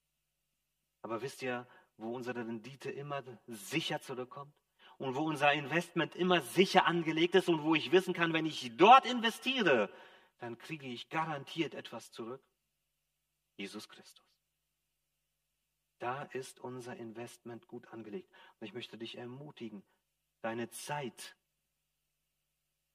Aber 1.02 1.22
wisst 1.22 1.42
ihr, 1.42 1.66
wo 1.96 2.14
unsere 2.14 2.46
Rendite 2.46 2.90
immer 2.90 3.22
sicher 3.46 4.00
zurückkommt? 4.00 4.54
Und 4.98 5.16
wo 5.16 5.22
unser 5.22 5.52
Investment 5.52 6.14
immer 6.14 6.40
sicher 6.40 6.86
angelegt 6.86 7.34
ist 7.34 7.48
und 7.48 7.62
wo 7.62 7.74
ich 7.74 7.90
wissen 7.90 8.14
kann, 8.14 8.32
wenn 8.32 8.46
ich 8.46 8.76
dort 8.76 9.04
investiere, 9.04 9.92
dann 10.38 10.58
kriege 10.58 10.86
ich 10.86 11.08
garantiert 11.08 11.74
etwas 11.74 12.12
zurück? 12.12 12.42
Jesus 13.56 13.88
Christus. 13.88 14.24
Da 15.98 16.22
ist 16.24 16.60
unser 16.60 16.96
Investment 16.96 17.66
gut 17.68 17.86
angelegt. 17.88 18.28
Und 18.58 18.66
ich 18.66 18.74
möchte 18.74 18.98
dich 18.98 19.18
ermutigen, 19.18 19.82
deine 20.40 20.68
Zeit 20.70 21.36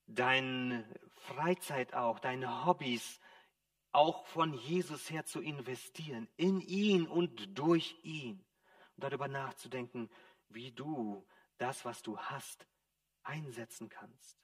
deine 0.08 0.86
Freizeit 1.15 1.93
auch, 1.93 2.20
deine 2.20 2.65
Hobbys 2.65 3.20
auch 3.91 4.26
von 4.28 4.54
Jesus 4.54 5.10
her 5.10 5.26
zu 5.26 5.41
investieren, 5.41 6.28
in 6.38 6.62
ihn 6.62 7.08
und 7.08 7.58
durch 7.58 7.96
ihn. 8.04 8.46
Und 8.96 9.04
darüber 9.04 9.28
nachzudenken, 9.28 10.10
wie 10.50 10.72
du 10.72 11.26
das, 11.58 11.86
was 11.86 12.02
du 12.02 12.17
hast, 12.17 12.67
einsetzen 13.24 13.89
kannst. 13.89 14.39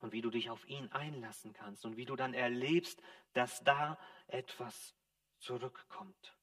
Und 0.00 0.12
wie 0.12 0.20
du 0.20 0.30
dich 0.30 0.50
auf 0.50 0.66
ihn 0.68 0.90
einlassen 0.92 1.52
kannst. 1.52 1.84
Und 1.84 1.96
wie 1.96 2.04
du 2.04 2.16
dann 2.16 2.34
erlebst, 2.34 3.00
dass 3.32 3.62
da 3.64 3.98
etwas 4.26 4.94
zurückkommt. 5.38 6.36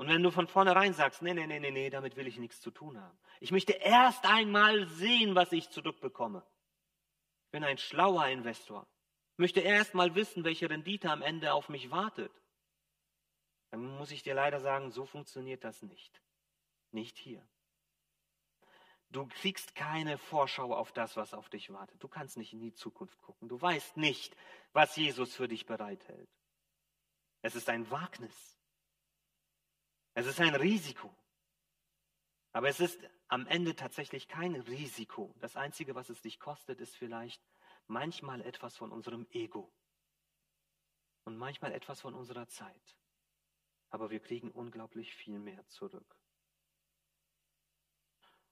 Und 0.00 0.08
wenn 0.08 0.22
du 0.22 0.30
von 0.30 0.46
vornherein 0.46 0.94
sagst, 0.94 1.20
nee, 1.20 1.34
nee, 1.34 1.46
nee, 1.46 1.60
nee, 1.60 1.70
nee, 1.70 1.90
damit 1.90 2.16
will 2.16 2.26
ich 2.26 2.38
nichts 2.38 2.58
zu 2.62 2.70
tun 2.70 2.98
haben. 2.98 3.18
Ich 3.38 3.52
möchte 3.52 3.74
erst 3.74 4.24
einmal 4.24 4.86
sehen, 4.86 5.34
was 5.34 5.52
ich 5.52 5.68
zurückbekomme. 5.68 6.42
Ich 7.44 7.50
bin 7.50 7.64
ein 7.64 7.76
schlauer 7.76 8.26
Investor. 8.28 8.86
Ich 9.34 9.38
möchte 9.40 9.60
erst 9.60 9.92
mal 9.92 10.14
wissen, 10.14 10.42
welche 10.42 10.70
Rendite 10.70 11.10
am 11.10 11.20
Ende 11.20 11.52
auf 11.52 11.68
mich 11.68 11.90
wartet. 11.90 12.32
Dann 13.72 13.84
muss 13.98 14.10
ich 14.10 14.22
dir 14.22 14.32
leider 14.32 14.60
sagen, 14.60 14.90
so 14.90 15.04
funktioniert 15.04 15.64
das 15.64 15.82
nicht. 15.82 16.22
Nicht 16.92 17.18
hier. 17.18 17.46
Du 19.10 19.26
kriegst 19.26 19.74
keine 19.74 20.16
Vorschau 20.16 20.74
auf 20.74 20.92
das, 20.92 21.18
was 21.18 21.34
auf 21.34 21.50
dich 21.50 21.74
wartet. 21.74 22.02
Du 22.02 22.08
kannst 22.08 22.38
nicht 22.38 22.54
in 22.54 22.60
die 22.60 22.72
Zukunft 22.72 23.20
gucken. 23.20 23.50
Du 23.50 23.60
weißt 23.60 23.98
nicht, 23.98 24.34
was 24.72 24.96
Jesus 24.96 25.36
für 25.36 25.46
dich 25.46 25.66
bereithält. 25.66 26.30
Es 27.42 27.54
ist 27.54 27.68
ein 27.68 27.90
Wagnis. 27.90 28.59
Es 30.20 30.26
ist 30.26 30.40
ein 30.40 30.54
Risiko. 30.54 31.10
Aber 32.52 32.68
es 32.68 32.78
ist 32.78 33.00
am 33.28 33.46
Ende 33.46 33.74
tatsächlich 33.74 34.28
kein 34.28 34.54
Risiko. 34.54 35.34
Das 35.40 35.56
Einzige, 35.56 35.94
was 35.94 36.10
es 36.10 36.20
dich 36.20 36.38
kostet, 36.38 36.78
ist 36.78 36.94
vielleicht 36.94 37.42
manchmal 37.86 38.42
etwas 38.42 38.76
von 38.76 38.92
unserem 38.92 39.26
Ego 39.30 39.72
und 41.24 41.38
manchmal 41.38 41.72
etwas 41.72 42.02
von 42.02 42.12
unserer 42.12 42.46
Zeit. 42.48 42.98
Aber 43.88 44.10
wir 44.10 44.20
kriegen 44.20 44.50
unglaublich 44.50 45.14
viel 45.14 45.38
mehr 45.38 45.66
zurück. 45.68 46.14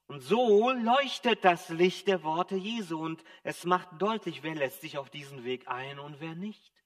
Und 0.06 0.22
so 0.22 0.70
leuchtet 0.70 1.44
das 1.44 1.68
Licht 1.68 2.06
der 2.06 2.22
Worte 2.22 2.56
Jesu 2.56 2.98
und 2.98 3.22
es 3.42 3.66
macht 3.66 3.90
deutlich, 4.00 4.42
wer 4.42 4.54
lässt 4.54 4.80
sich 4.80 4.96
auf 4.96 5.10
diesen 5.10 5.44
Weg 5.44 5.68
ein 5.68 5.98
und 5.98 6.18
wer 6.18 6.34
nicht. 6.34 6.77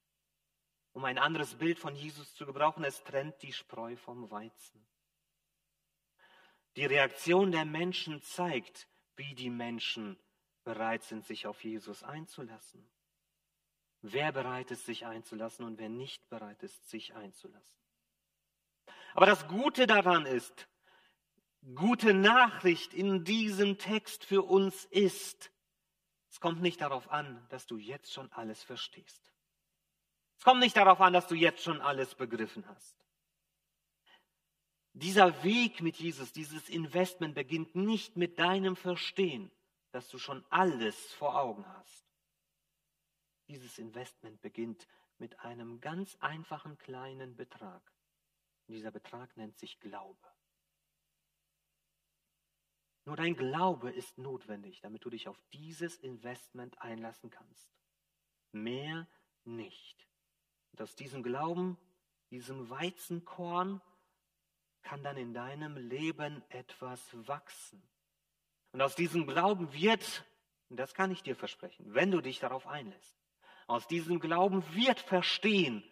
Um 0.92 1.04
ein 1.04 1.18
anderes 1.18 1.54
Bild 1.54 1.78
von 1.78 1.94
Jesus 1.94 2.34
zu 2.34 2.44
gebrauchen, 2.44 2.84
es 2.84 3.02
trennt 3.02 3.40
die 3.42 3.52
Spreu 3.52 3.96
vom 3.96 4.30
Weizen. 4.30 4.86
Die 6.76 6.86
Reaktion 6.86 7.52
der 7.52 7.64
Menschen 7.64 8.20
zeigt, 8.22 8.88
wie 9.16 9.34
die 9.34 9.50
Menschen 9.50 10.18
bereit 10.64 11.02
sind, 11.04 11.24
sich 11.24 11.46
auf 11.46 11.62
Jesus 11.64 12.02
einzulassen. 12.02 12.88
Wer 14.00 14.32
bereit 14.32 14.70
ist, 14.70 14.86
sich 14.86 15.06
einzulassen 15.06 15.64
und 15.64 15.78
wer 15.78 15.88
nicht 15.88 16.28
bereit 16.28 16.62
ist, 16.62 16.88
sich 16.88 17.14
einzulassen. 17.14 17.78
Aber 19.14 19.26
das 19.26 19.46
Gute 19.46 19.86
daran 19.86 20.26
ist, 20.26 20.68
gute 21.74 22.14
Nachricht 22.14 22.94
in 22.94 23.24
diesem 23.24 23.78
Text 23.78 24.24
für 24.24 24.42
uns 24.42 24.84
ist, 24.86 25.52
es 26.30 26.40
kommt 26.40 26.62
nicht 26.62 26.80
darauf 26.80 27.10
an, 27.10 27.46
dass 27.50 27.66
du 27.66 27.76
jetzt 27.76 28.12
schon 28.12 28.32
alles 28.32 28.62
verstehst. 28.62 29.31
Es 30.42 30.44
kommt 30.44 30.58
nicht 30.58 30.76
darauf 30.76 31.00
an, 31.00 31.12
dass 31.12 31.28
du 31.28 31.36
jetzt 31.36 31.62
schon 31.62 31.80
alles 31.80 32.16
begriffen 32.16 32.66
hast. 32.66 32.96
Dieser 34.92 35.44
Weg 35.44 35.80
mit 35.80 35.94
Jesus, 35.98 36.32
dieses 36.32 36.68
Investment 36.68 37.36
beginnt 37.36 37.76
nicht 37.76 38.16
mit 38.16 38.40
deinem 38.40 38.74
Verstehen, 38.74 39.52
dass 39.92 40.08
du 40.08 40.18
schon 40.18 40.44
alles 40.50 40.96
vor 41.12 41.40
Augen 41.40 41.64
hast. 41.76 42.04
Dieses 43.46 43.78
Investment 43.78 44.40
beginnt 44.40 44.88
mit 45.18 45.38
einem 45.38 45.80
ganz 45.80 46.16
einfachen 46.18 46.76
kleinen 46.76 47.36
Betrag. 47.36 47.92
Und 48.66 48.74
dieser 48.74 48.90
Betrag 48.90 49.36
nennt 49.36 49.56
sich 49.60 49.78
Glaube. 49.78 50.26
Nur 53.04 53.14
dein 53.14 53.36
Glaube 53.36 53.92
ist 53.92 54.18
notwendig, 54.18 54.80
damit 54.80 55.04
du 55.04 55.10
dich 55.10 55.28
auf 55.28 55.40
dieses 55.52 56.00
Investment 56.00 56.82
einlassen 56.82 57.30
kannst. 57.30 57.70
Mehr 58.50 59.06
nicht. 59.44 60.08
Und 60.72 60.82
aus 60.82 60.94
diesem 60.94 61.22
Glauben, 61.22 61.76
diesem 62.30 62.68
Weizenkorn, 62.70 63.80
kann 64.82 65.02
dann 65.04 65.16
in 65.16 65.32
deinem 65.32 65.76
Leben 65.76 66.42
etwas 66.48 67.00
wachsen. 67.26 67.82
Und 68.72 68.82
aus 68.82 68.96
diesem 68.96 69.26
Glauben 69.26 69.72
wird, 69.72 70.24
und 70.68 70.76
das 70.76 70.94
kann 70.94 71.10
ich 71.10 71.22
dir 71.22 71.36
versprechen, 71.36 71.94
wenn 71.94 72.10
du 72.10 72.20
dich 72.20 72.40
darauf 72.40 72.66
einlässt, 72.66 73.16
aus 73.66 73.86
diesem 73.86 74.18
Glauben 74.18 74.64
wird 74.74 75.00
Verstehen 75.00 75.84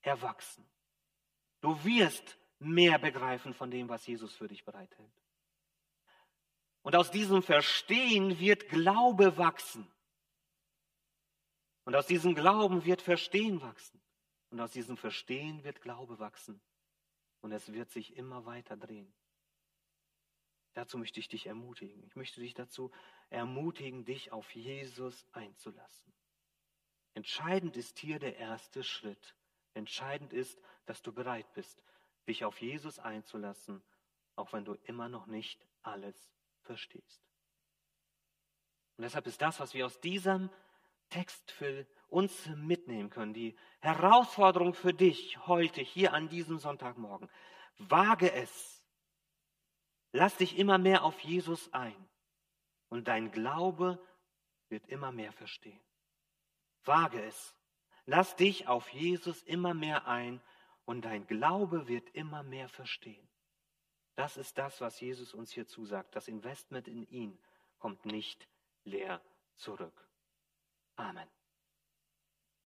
erwachsen. 0.00 0.64
Du 1.60 1.84
wirst 1.84 2.38
mehr 2.58 2.98
begreifen 2.98 3.54
von 3.54 3.70
dem, 3.70 3.88
was 3.88 4.06
Jesus 4.06 4.34
für 4.34 4.48
dich 4.48 4.64
bereithält. 4.64 5.12
Und 6.82 6.96
aus 6.96 7.10
diesem 7.10 7.42
Verstehen 7.42 8.38
wird 8.38 8.68
Glaube 8.68 9.36
wachsen. 9.36 9.86
Und 11.84 11.94
aus 11.94 12.06
diesem 12.06 12.34
Glauben 12.34 12.84
wird 12.84 13.02
Verstehen 13.02 13.60
wachsen. 13.60 14.00
Und 14.50 14.60
aus 14.60 14.72
diesem 14.72 14.96
Verstehen 14.96 15.64
wird 15.64 15.80
Glaube 15.80 16.18
wachsen. 16.18 16.60
Und 17.40 17.52
es 17.52 17.72
wird 17.72 17.90
sich 17.90 18.16
immer 18.16 18.46
weiter 18.46 18.76
drehen. 18.76 19.12
Dazu 20.74 20.98
möchte 20.98 21.20
ich 21.20 21.28
dich 21.28 21.46
ermutigen. 21.46 22.02
Ich 22.04 22.16
möchte 22.16 22.40
dich 22.40 22.54
dazu 22.54 22.90
ermutigen, 23.30 24.04
dich 24.04 24.32
auf 24.32 24.54
Jesus 24.54 25.26
einzulassen. 25.32 26.12
Entscheidend 27.14 27.76
ist 27.76 27.98
hier 27.98 28.18
der 28.18 28.36
erste 28.36 28.84
Schritt. 28.84 29.34
Entscheidend 29.74 30.32
ist, 30.32 30.58
dass 30.86 31.02
du 31.02 31.12
bereit 31.12 31.52
bist, 31.52 31.82
dich 32.26 32.44
auf 32.44 32.60
Jesus 32.60 32.98
einzulassen, 32.98 33.82
auch 34.36 34.52
wenn 34.52 34.64
du 34.64 34.74
immer 34.84 35.08
noch 35.08 35.26
nicht 35.26 35.66
alles 35.82 36.30
verstehst. 36.62 37.22
Und 38.96 39.02
deshalb 39.02 39.26
ist 39.26 39.40
das, 39.42 39.58
was 39.60 39.74
wir 39.74 39.86
aus 39.86 40.00
diesem 40.00 40.50
Text 41.08 41.50
für 41.50 41.86
uns 42.08 42.46
mitnehmen 42.56 43.10
können, 43.10 43.34
die 43.34 43.56
Herausforderung 43.80 44.74
für 44.74 44.94
dich 44.94 45.46
heute, 45.46 45.80
hier 45.80 46.12
an 46.12 46.28
diesem 46.28 46.58
Sonntagmorgen. 46.58 47.28
Wage 47.78 48.32
es. 48.32 48.82
Lass 50.12 50.36
dich 50.36 50.58
immer 50.58 50.78
mehr 50.78 51.04
auf 51.04 51.20
Jesus 51.20 51.72
ein 51.72 52.08
und 52.88 53.08
dein 53.08 53.30
Glaube 53.30 54.02
wird 54.68 54.86
immer 54.88 55.12
mehr 55.12 55.32
verstehen. 55.32 55.80
Wage 56.84 57.22
es. 57.22 57.54
Lass 58.06 58.36
dich 58.36 58.66
auf 58.68 58.88
Jesus 58.88 59.42
immer 59.42 59.74
mehr 59.74 60.06
ein 60.06 60.40
und 60.86 61.04
dein 61.04 61.26
Glaube 61.26 61.88
wird 61.88 62.08
immer 62.10 62.42
mehr 62.42 62.68
verstehen. 62.68 63.28
Das 64.14 64.36
ist 64.36 64.56
das, 64.56 64.80
was 64.80 65.00
Jesus 65.00 65.34
uns 65.34 65.52
hier 65.52 65.66
zusagt. 65.66 66.16
Das 66.16 66.26
Investment 66.26 66.88
in 66.88 67.06
ihn 67.08 67.38
kommt 67.78 68.06
nicht 68.06 68.48
leer 68.84 69.20
zurück. 69.54 70.07
Amen. 70.98 71.37